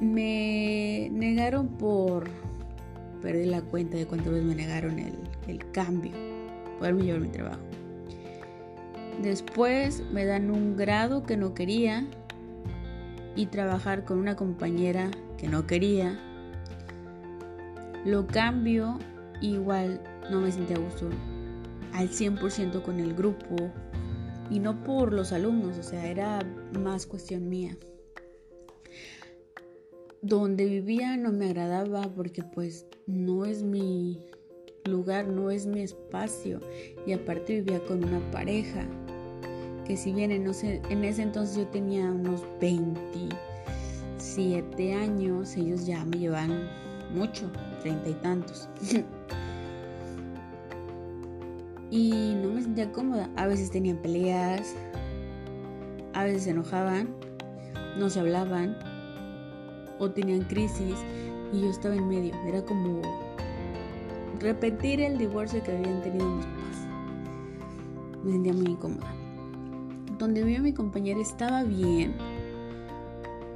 Me 0.00 1.10
negaron 1.12 1.68
por, 1.68 2.24
perdí 3.20 3.46
la 3.46 3.60
cuenta 3.60 3.98
de 3.98 4.06
cuántas 4.06 4.32
veces 4.32 4.46
me 4.46 4.54
negaron 4.54 4.98
el, 4.98 5.14
el 5.48 5.70
cambio, 5.72 6.12
poderme 6.78 7.04
llevar 7.04 7.20
mi 7.20 7.28
trabajo. 7.28 7.60
Después 9.22 10.02
me 10.12 10.24
dan 10.24 10.50
un 10.50 10.76
grado 10.76 11.24
que 11.24 11.36
no 11.36 11.52
quería 11.54 12.06
y 13.34 13.46
trabajar 13.46 14.04
con 14.04 14.18
una 14.18 14.36
compañera 14.36 15.10
que 15.36 15.48
no 15.48 15.66
quería. 15.66 16.18
Lo 18.04 18.26
cambio, 18.26 18.98
igual 19.40 20.00
no 20.30 20.40
me 20.40 20.52
sentía 20.52 20.76
a 20.76 20.80
gusto 20.80 21.08
al 21.92 22.08
100% 22.08 22.82
con 22.82 23.00
el 23.00 23.14
grupo 23.14 23.70
y 24.50 24.60
no 24.60 24.82
por 24.84 25.12
los 25.12 25.32
alumnos, 25.32 25.78
o 25.78 25.82
sea, 25.82 26.06
era 26.06 26.40
más 26.78 27.06
cuestión 27.06 27.48
mía. 27.48 27.76
Donde 30.22 30.64
vivía 30.64 31.16
no 31.16 31.32
me 31.32 31.46
agradaba 31.46 32.02
porque 32.14 32.42
pues 32.42 32.86
no 33.06 33.44
es 33.44 33.62
mi 33.62 34.20
lugar, 34.84 35.28
no 35.28 35.50
es 35.50 35.66
mi 35.66 35.80
espacio 35.80 36.60
y 37.06 37.12
aparte 37.12 37.60
vivía 37.60 37.80
con 37.86 38.04
una 38.04 38.20
pareja 38.30 38.86
que 39.84 39.96
si 39.96 40.12
bien 40.12 40.30
en, 40.30 40.46
en 40.46 41.04
ese 41.04 41.22
entonces 41.22 41.56
yo 41.56 41.66
tenía 41.68 42.04
unos 42.04 42.44
27 42.60 44.94
años, 44.94 45.56
ellos 45.56 45.86
ya 45.86 46.04
me 46.04 46.18
llevan 46.18 46.68
mucho, 47.14 47.50
treinta 47.80 48.10
y 48.10 48.14
tantos. 48.14 48.68
y 51.90 52.34
no 52.42 52.50
me 52.50 52.62
sentía 52.62 52.92
cómoda. 52.92 53.30
A 53.36 53.46
veces 53.46 53.70
tenían 53.70 53.96
peleas, 53.96 54.74
a 56.12 56.24
veces 56.24 56.42
se 56.42 56.50
enojaban, 56.50 57.08
no 57.98 58.10
se 58.10 58.20
hablaban 58.20 58.76
o 59.98 60.10
tenían 60.10 60.42
crisis 60.42 60.96
y 61.52 61.62
yo 61.62 61.70
estaba 61.70 61.96
en 61.96 62.08
medio. 62.08 62.34
Era 62.46 62.62
como 62.62 63.00
repetir 64.40 65.00
el 65.00 65.18
divorcio 65.18 65.62
que 65.62 65.72
habían 65.72 66.02
tenido 66.02 66.28
mis 66.28 66.46
papás. 66.46 66.86
Me 68.24 68.32
sentía 68.32 68.52
muy 68.52 68.72
incómoda 68.72 69.18
donde 70.18 70.42
vivía 70.42 70.60
mi 70.60 70.72
compañera 70.72 71.20
estaba 71.20 71.62
bien, 71.62 72.14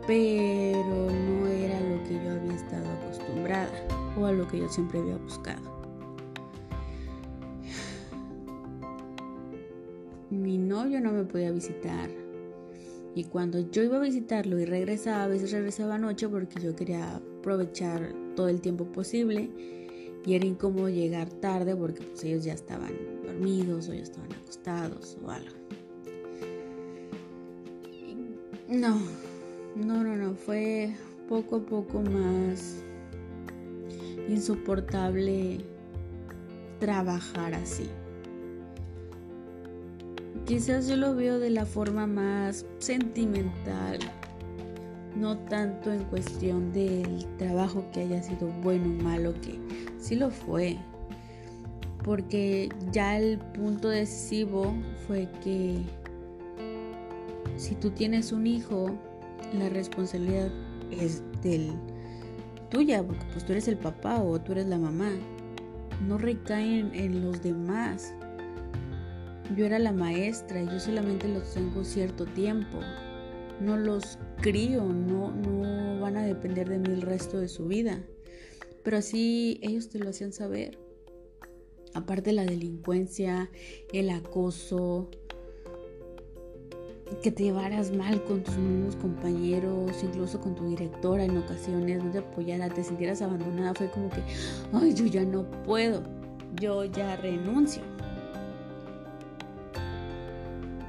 pero 0.06 1.10
no 1.10 1.46
era 1.48 1.80
lo 1.80 2.02
que 2.04 2.14
yo 2.14 2.30
había 2.30 2.54
estado 2.54 2.88
acostumbrada 2.88 3.70
o 4.18 4.26
a 4.26 4.32
lo 4.32 4.46
que 4.46 4.60
yo 4.60 4.68
siempre 4.68 5.00
había 5.00 5.16
buscado. 5.16 5.82
Mi 10.30 10.56
novio 10.56 11.00
no 11.00 11.12
me 11.12 11.24
podía 11.24 11.50
visitar 11.50 12.08
y 13.14 13.24
cuando 13.24 13.58
yo 13.70 13.82
iba 13.82 13.98
a 13.98 14.00
visitarlo 14.00 14.58
y 14.58 14.64
regresaba, 14.64 15.24
a 15.24 15.28
veces 15.28 15.52
regresaba 15.52 15.96
anoche 15.96 16.28
porque 16.28 16.58
yo 16.60 16.74
quería 16.74 17.16
aprovechar 17.16 18.14
todo 18.34 18.48
el 18.48 18.62
tiempo 18.62 18.86
posible 18.86 19.50
y 20.24 20.34
era 20.34 20.46
incómodo 20.46 20.88
llegar 20.88 21.28
tarde 21.28 21.74
porque 21.74 22.02
pues, 22.02 22.24
ellos 22.24 22.44
ya 22.44 22.52
estaban 22.52 22.92
dormidos 23.24 23.88
o 23.88 23.94
ya 23.94 24.02
estaban 24.02 24.32
acostados 24.32 25.16
o 25.24 25.30
algo. 25.30 25.56
No, 28.68 29.00
no, 29.76 30.02
no, 30.02 30.16
no, 30.16 30.34
fue 30.34 30.94
poco 31.28 31.56
a 31.56 31.60
poco 31.60 32.00
más 32.02 32.82
insoportable 34.28 35.58
trabajar 36.78 37.54
así. 37.54 37.88
Quizás 40.46 40.88
yo 40.88 40.96
lo 40.96 41.14
veo 41.14 41.38
de 41.38 41.50
la 41.50 41.66
forma 41.66 42.06
más 42.06 42.66
sentimental, 42.78 43.98
no 45.16 45.38
tanto 45.38 45.92
en 45.92 46.02
cuestión 46.04 46.72
del 46.72 47.26
trabajo 47.38 47.84
que 47.92 48.00
haya 48.00 48.22
sido 48.22 48.48
bueno 48.62 48.86
o 48.86 49.02
malo, 49.02 49.34
que 49.40 49.58
sí 50.02 50.16
lo 50.16 50.30
fue, 50.30 50.76
porque 52.04 52.68
ya 52.90 53.18
el 53.18 53.38
punto 53.38 53.88
decisivo 53.88 54.74
fue 55.06 55.28
que 55.42 55.82
si 57.56 57.76
tú 57.76 57.90
tienes 57.90 58.32
un 58.32 58.46
hijo, 58.46 58.90
la 59.54 59.68
responsabilidad 59.68 60.50
es 60.90 61.22
del 61.42 61.72
tuya, 62.70 63.02
porque 63.04 63.24
pues 63.32 63.44
tú 63.44 63.52
eres 63.52 63.68
el 63.68 63.76
papá 63.76 64.20
o 64.20 64.40
tú 64.40 64.52
eres 64.52 64.66
la 64.66 64.78
mamá. 64.78 65.10
No 66.06 66.18
recaen 66.18 66.90
en 66.94 67.24
los 67.24 67.42
demás. 67.42 68.12
Yo 69.56 69.66
era 69.66 69.78
la 69.78 69.92
maestra 69.92 70.62
y 70.62 70.66
yo 70.66 70.80
solamente 70.80 71.28
los 71.28 71.54
tengo 71.54 71.84
cierto 71.84 72.24
tiempo. 72.24 72.80
No 73.60 73.76
los 73.76 74.18
crío, 74.40 74.82
no, 74.82 75.30
no 75.30 76.00
van 76.00 76.16
a 76.16 76.22
depender 76.22 76.68
de 76.68 76.78
mí 76.78 76.88
el 76.90 77.02
resto 77.02 77.38
de 77.38 77.48
su 77.48 77.66
vida. 77.66 78.00
Pero 78.82 78.96
así 78.96 79.58
ellos 79.62 79.88
te 79.88 79.98
lo 79.98 80.10
hacían 80.10 80.32
saber. 80.32 80.78
Aparte 81.94 82.32
la 82.32 82.44
delincuencia, 82.44 83.50
el 83.92 84.10
acoso, 84.10 85.10
que 87.20 87.30
te 87.30 87.44
llevaras 87.44 87.92
mal 87.92 88.24
con 88.24 88.42
tus 88.42 88.56
mismos 88.56 88.96
compañeros, 88.96 89.92
incluso 90.02 90.40
con 90.40 90.54
tu 90.54 90.68
directora 90.68 91.24
en 91.24 91.36
ocasiones, 91.36 92.02
no 92.02 92.10
te 92.10 92.18
apoyara, 92.18 92.68
te 92.68 92.82
sintieras 92.82 93.20
abandonada, 93.20 93.74
fue 93.74 93.90
como 93.90 94.08
que, 94.08 94.22
ay, 94.72 94.94
yo 94.94 95.06
ya 95.06 95.24
no 95.24 95.48
puedo, 95.64 96.02
yo 96.60 96.84
ya 96.84 97.16
renuncio. 97.16 97.82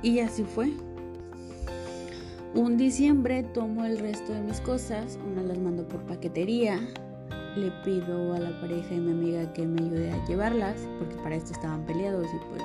Y 0.01 0.19
así 0.19 0.43
fue. 0.43 0.71
Un 2.55 2.77
diciembre 2.77 3.43
tomo 3.43 3.83
el 3.83 3.97
resto 3.97 4.31
de 4.33 4.41
mis 4.41 4.61
cosas, 4.61 5.17
una 5.25 5.41
las 5.41 5.57
mando 5.57 5.87
por 5.87 6.01
paquetería, 6.03 6.79
le 7.55 7.71
pido 7.83 8.33
a 8.33 8.39
la 8.39 8.59
pareja 8.59 8.93
y 8.93 8.99
mi 8.99 9.11
amiga 9.11 9.53
que 9.53 9.65
me 9.65 9.81
ayude 9.81 10.11
a 10.11 10.25
llevarlas, 10.25 10.87
porque 10.99 11.15
para 11.17 11.35
esto 11.35 11.53
estaban 11.53 11.85
peleados 11.85 12.27
y 12.33 12.37
pues 12.49 12.63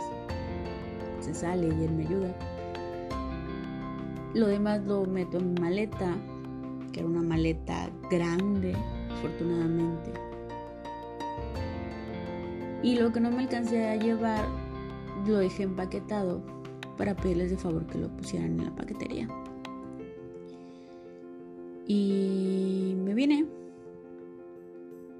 se 1.20 1.34
sale 1.34 1.66
y 1.66 1.84
él 1.84 1.92
me 1.92 2.06
ayuda. 2.06 2.34
Lo 4.34 4.46
demás 4.46 4.82
lo 4.84 5.04
meto 5.04 5.38
en 5.38 5.54
mi 5.54 5.60
maleta, 5.60 6.16
que 6.92 7.00
era 7.00 7.08
una 7.08 7.22
maleta 7.22 7.90
grande, 8.10 8.74
afortunadamente. 9.10 10.12
Y 12.82 12.96
lo 12.96 13.12
que 13.12 13.20
no 13.20 13.30
me 13.30 13.42
alcancé 13.42 13.88
a 13.88 13.96
llevar, 13.96 14.44
lo 15.26 15.38
dejé 15.38 15.64
empaquetado 15.64 16.40
para 16.96 17.14
pedirles 17.14 17.50
de 17.50 17.56
favor 17.56 17.86
que 17.86 17.98
lo 17.98 18.08
pusieran 18.08 18.58
en 18.58 18.64
la 18.66 18.74
paquetería. 18.74 19.28
Y 21.86 22.94
me 22.98 23.14
vine, 23.14 23.46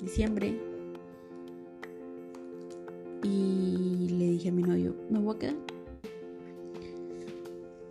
diciembre, 0.02 0.58
y 3.22 4.08
le 4.10 4.30
dije 4.30 4.48
a 4.50 4.52
mi 4.52 4.62
novio, 4.62 4.94
me 5.10 5.18
voy 5.18 5.36
a 5.36 5.38
quedar. 5.38 5.56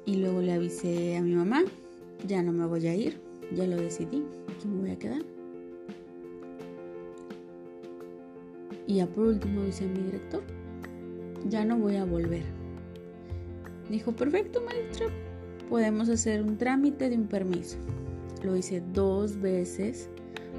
Y 0.05 0.15
luego 0.17 0.41
le 0.41 0.53
avisé 0.53 1.17
a 1.17 1.21
mi 1.21 1.35
mamá, 1.35 1.63
ya 2.25 2.41
no 2.41 2.53
me 2.53 2.65
voy 2.65 2.87
a 2.87 2.95
ir, 2.95 3.19
ya 3.53 3.67
lo 3.67 3.75
decidí, 3.75 4.23
aquí 4.47 4.67
me 4.67 4.81
voy 4.81 4.91
a 4.91 4.99
quedar. 4.99 5.21
Y 8.87 8.95
ya 8.95 9.07
por 9.07 9.25
último 9.25 9.61
avisé 9.61 9.83
a 9.83 9.87
mi 9.89 9.99
director, 9.99 10.43
ya 11.49 11.65
no 11.65 11.77
voy 11.77 11.97
a 11.97 12.05
volver. 12.05 12.43
Dijo, 13.89 14.13
perfecto 14.13 14.61
maestra, 14.61 15.07
podemos 15.69 16.07
hacer 16.07 16.41
un 16.41 16.57
trámite 16.57 17.09
de 17.09 17.17
un 17.17 17.27
permiso. 17.27 17.77
Lo 18.43 18.55
hice 18.55 18.81
dos 18.93 19.39
veces 19.41 20.09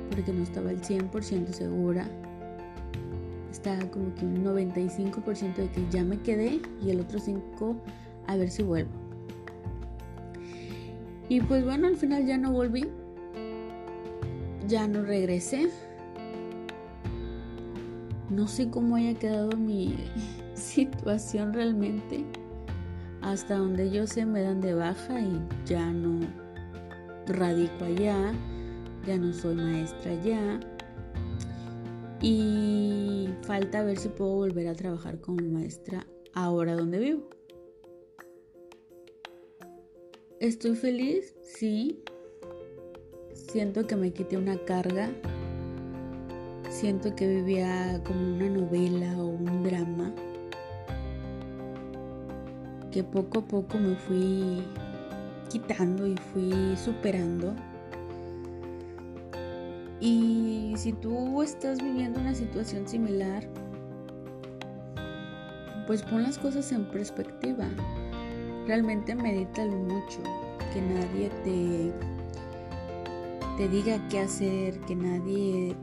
porque 0.09 0.33
no 0.33 0.43
estaba 0.43 0.71
el 0.71 0.81
100% 0.81 1.53
segura. 1.53 2.09
Estaba 3.51 3.91
como 3.91 4.15
que 4.15 4.25
un 4.25 4.45
95% 4.45 5.57
de 5.57 5.71
que 5.71 5.87
ya 5.91 6.05
me 6.05 6.21
quedé 6.21 6.61
y 6.83 6.91
el 6.91 7.01
otro 7.01 7.19
5% 7.19 7.77
a 8.27 8.37
ver 8.37 8.51
si 8.51 8.63
vuelvo. 8.63 8.91
Y 11.29 11.41
pues 11.41 11.65
bueno, 11.65 11.89
al 11.89 11.97
final 11.97 12.25
ya 12.27 12.39
no 12.39 12.53
volví. 12.53 12.87
Ya 14.67 14.87
no 14.87 15.03
regresé. 15.03 15.71
No 18.31 18.47
sé 18.47 18.71
cómo 18.71 18.97
haya 18.97 19.15
quedado 19.15 19.57
mi 19.57 19.97
situación 20.55 21.53
realmente. 21.53 22.25
Hasta 23.21 23.57
donde 23.57 23.91
yo 23.91 24.07
sé 24.07 24.25
me 24.25 24.43
dan 24.43 24.61
de 24.61 24.75
baja 24.75 25.21
y 25.21 25.41
ya 25.67 25.91
no 25.91 26.21
radico 27.27 27.85
allá. 27.85 28.33
Ya 29.09 29.17
no 29.17 29.33
soy 29.33 29.55
maestra 29.55 30.13
allá. 30.13 30.61
Y 32.21 33.31
falta 33.41 33.83
ver 33.83 33.97
si 33.97 34.11
puedo 34.11 34.35
volver 34.35 34.69
a 34.69 34.75
trabajar 34.75 35.19
como 35.19 35.43
maestra 35.49 36.07
ahora 36.35 36.77
donde 36.77 36.99
vivo. 36.99 37.31
Estoy 40.41 40.77
feliz, 40.77 41.35
sí. 41.43 42.03
Siento 43.33 43.87
que 43.87 43.97
me 43.97 44.13
quité 44.13 44.37
una 44.37 44.59
carga. 44.67 45.11
Siento 46.69 47.17
que 47.17 47.27
vivía 47.27 48.03
como 48.05 48.21
una 48.21 48.51
novela 48.51 49.17
o 49.17 49.29
un 49.29 49.63
drama. 49.63 50.15
Que 52.93 53.03
poco 53.03 53.39
a 53.39 53.49
poco 53.49 53.79
me 53.79 53.97
fui 53.97 54.63
quitando 55.49 56.07
y 56.07 56.15
fui 56.35 56.77
superando. 56.77 57.55
Y 60.01 60.75
si 60.77 60.93
tú 60.93 61.43
estás 61.43 61.83
viviendo 61.83 62.21
una 62.21 62.35
situación 62.35 62.87
similar, 62.87 63.49
pues 65.87 66.03
pon 66.03 66.23
las 66.23 66.39
cosas 66.39 66.71
en 66.73 66.85
perspectiva 66.91 67.69
realmente 68.69 69.15
medítalo 69.15 69.75
mucho, 69.75 70.19
que 70.75 70.83
nadie 70.83 71.31
te, 71.43 71.91
te 73.57 73.69
diga 73.71 73.99
qué 74.09 74.21
hacer, 74.21 74.79
que 74.81 74.95
nadie 74.95 75.75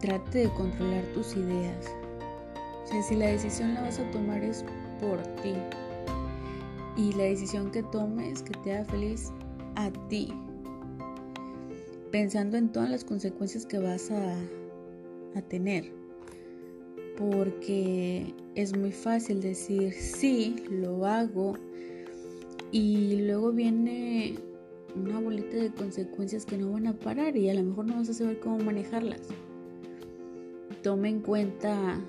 trate 0.00 0.38
de 0.38 0.50
controlar 0.54 1.04
tus 1.12 1.36
ideas. 1.36 1.86
O 2.84 2.86
sea, 2.86 3.02
si 3.02 3.16
la 3.16 3.26
decisión 3.26 3.74
la 3.74 3.82
vas 3.82 3.98
a 3.98 4.10
tomar 4.10 4.42
es 4.42 4.64
por 4.98 5.18
ti. 5.42 5.54
Y 6.96 7.12
la 7.12 7.24
decisión 7.24 7.70
que 7.70 7.82
tomes 7.82 8.42
que 8.42 8.54
te 8.64 8.74
haga 8.74 8.86
feliz 8.86 9.30
a 9.76 9.90
ti. 10.08 10.32
Pensando 12.10 12.56
en 12.56 12.72
todas 12.72 12.88
las 12.88 13.04
consecuencias 13.04 13.66
que 13.66 13.78
vas 13.78 14.10
a, 14.10 14.34
tener 15.48 15.92
porque 17.16 18.34
es 18.56 18.76
muy 18.76 18.90
fácil 18.90 19.40
decir 19.40 19.92
sí, 19.92 20.56
lo 20.68 21.06
hago 21.06 21.54
y 22.72 23.22
luego 23.22 23.52
viene 23.52 24.34
una 24.96 25.20
bolita 25.20 25.56
de 25.56 25.70
consecuencias 25.70 26.44
que 26.44 26.58
no 26.58 26.72
van 26.72 26.88
a 26.88 26.92
parar 26.92 27.36
y 27.36 27.48
a 27.50 27.54
lo 27.54 27.62
mejor 27.62 27.86
no 27.86 27.96
vas 27.96 28.08
a 28.08 28.14
saber 28.14 28.40
cómo 28.40 28.58
manejarlas. 28.58 29.20
Toma 30.82 31.08
en 31.08 31.20
cuenta 31.20 32.00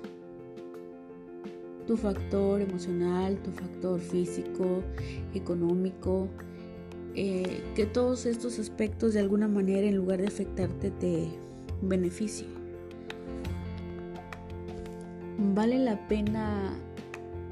tu 1.86 1.96
factor 1.96 2.60
emocional, 2.60 3.36
tu 3.42 3.52
factor 3.52 4.00
físico, 4.00 4.82
económico, 5.34 6.28
eh, 7.14 7.62
que 7.74 7.86
todos 7.86 8.26
estos 8.26 8.58
aspectos 8.58 9.14
de 9.14 9.20
alguna 9.20 9.48
manera 9.48 9.86
en 9.86 9.96
lugar 9.96 10.20
de 10.20 10.28
afectarte 10.28 10.90
te 10.90 11.28
beneficien 11.82 12.60
vale 15.54 15.78
la 15.78 15.96
pena 16.08 16.72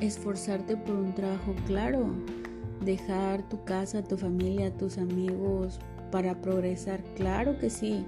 esforzarte 0.01 0.77
por 0.77 0.95
un 0.95 1.15
trabajo 1.15 1.55
claro, 1.67 2.07
dejar 2.85 3.49
tu 3.49 3.63
casa, 3.65 4.03
tu 4.03 4.17
familia, 4.17 4.77
tus 4.77 4.99
amigos 4.99 5.79
para 6.13 6.41
progresar, 6.41 7.03
claro 7.17 7.59
que 7.59 7.71
sí. 7.71 8.05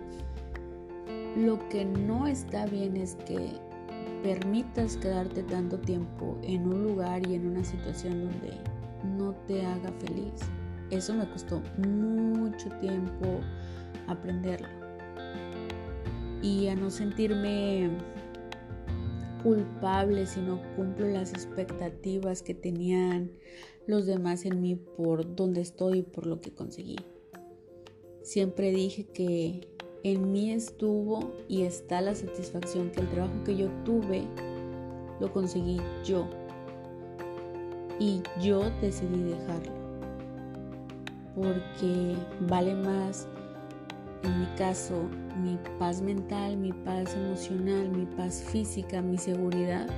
Lo 1.37 1.59
que 1.69 1.85
no 1.85 2.27
está 2.27 2.67
bien 2.67 2.97
es 2.97 3.17
que 3.27 3.53
permitas 4.23 4.97
quedarte 4.97 5.43
tanto 5.45 5.79
tiempo 5.79 6.37
en 6.43 6.67
un 6.67 6.83
lugar 6.83 7.27
y 7.27 7.35
en 7.35 7.47
una 7.47 7.65
situación 7.65 8.25
donde 8.25 8.53
no 9.17 9.33
te 9.47 9.65
haga 9.65 9.93
feliz. 10.01 10.35
Eso 10.91 11.15
me 11.15 11.29
costó 11.31 11.63
mucho 11.79 12.69
tiempo 12.81 13.41
aprenderlo. 14.07 14.69
Y 16.43 16.69
a 16.69 16.75
no 16.75 16.91
sentirme 16.91 17.91
culpable 19.43 20.27
si 20.27 20.41
no 20.41 20.61
cumplo 20.77 21.07
las 21.09 21.33
expectativas 21.33 22.43
que 22.43 22.55
tenían 22.55 23.31
los 23.87 24.07
demás 24.07 24.45
en 24.45 24.61
mí 24.61 24.77
por 24.77 25.35
donde 25.35 25.61
estoy 25.61 25.99
y 25.99 26.03
por 26.03 26.27
lo 26.27 26.41
que 26.41 26.53
conseguí. 26.53 26.97
Siempre 28.23 28.71
dije 28.71 29.07
que 29.07 29.69
en 30.03 30.33
mí 30.33 30.51
estuvo 30.53 31.33
y 31.49 31.63
está 31.63 32.01
la 32.01 32.15
satisfacción 32.15 32.91
que 32.91 33.01
el 33.01 33.09
trabajo 33.09 33.45
que 33.45 33.57
yo 33.57 33.69
tuve 33.85 34.25
lo 35.21 35.33
conseguí 35.33 35.79
yo. 36.05 36.29
Y 37.99 38.23
yo 38.41 38.71
decidí 38.81 39.23
dejarlo. 39.23 39.90
Porque 41.35 42.17
vale 42.49 42.75
más 42.75 43.29
en 44.23 44.41
mi 44.41 44.47
caso, 44.57 45.09
mi 45.43 45.59
paz 45.79 46.03
mental, 46.03 46.57
mi 46.57 46.73
paz 46.73 47.15
emocional, 47.15 47.89
mi 47.89 48.05
paz 48.05 48.43
física, 48.51 49.01
mi 49.01 49.17
seguridad, 49.17 49.89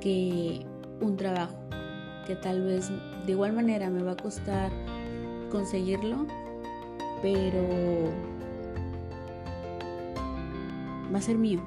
que 0.00 0.66
un 1.00 1.16
trabajo. 1.16 1.56
que 2.26 2.36
tal 2.36 2.62
vez 2.62 2.88
de 3.26 3.32
igual 3.32 3.52
manera 3.52 3.90
me 3.90 4.00
va 4.00 4.12
a 4.12 4.16
costar 4.16 4.70
conseguirlo, 5.50 6.24
pero 7.20 7.64
va 11.12 11.18
a 11.18 11.20
ser 11.20 11.36
mío. 11.36 11.60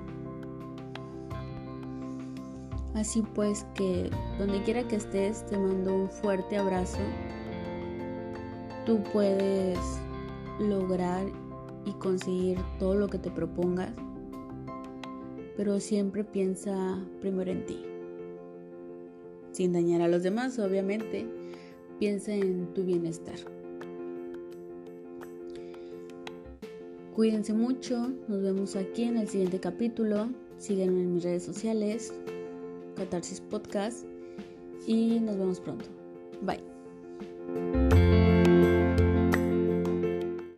Así 2.94 3.22
pues 3.22 3.66
que 3.76 4.10
donde 4.40 4.64
quiera 4.64 4.84
que 4.88 4.96
estés 4.96 5.46
te 5.46 5.58
mando 5.58 5.94
un 5.94 6.10
fuerte 6.10 6.58
abrazo. 6.58 7.00
Tú 8.86 9.02
puedes 9.12 9.80
lograr 10.60 11.26
y 11.86 11.92
conseguir 11.94 12.58
todo 12.80 12.96
lo 12.96 13.08
que 13.08 13.18
te 13.18 13.32
propongas, 13.32 13.92
pero 15.58 15.80
siempre 15.80 16.24
piensa 16.24 17.00
primero 17.22 17.52
en 17.52 17.66
ti. 17.66 17.84
Sin 19.52 19.74
dañar 19.74 20.02
a 20.02 20.08
los 20.08 20.22
demás, 20.22 20.60
obviamente, 20.60 21.26
piensa 22.00 22.34
en 22.34 22.74
tu 22.74 22.84
bienestar. 22.84 23.36
Cuídense 27.16 27.54
mucho, 27.54 28.12
nos 28.28 28.42
vemos 28.42 28.76
aquí 28.76 29.04
en 29.04 29.18
el 29.18 29.30
siguiente 29.30 29.60
capítulo. 29.60 30.28
Síguenme 30.58 31.02
en 31.02 31.14
mis 31.14 31.24
redes 31.24 31.44
sociales, 31.44 32.14
Catarsis 32.98 33.40
Podcast, 33.40 34.06
y 34.86 35.20
nos 35.22 35.38
vemos 35.38 35.62
pronto. 35.62 35.86
Bye. 36.42 37.95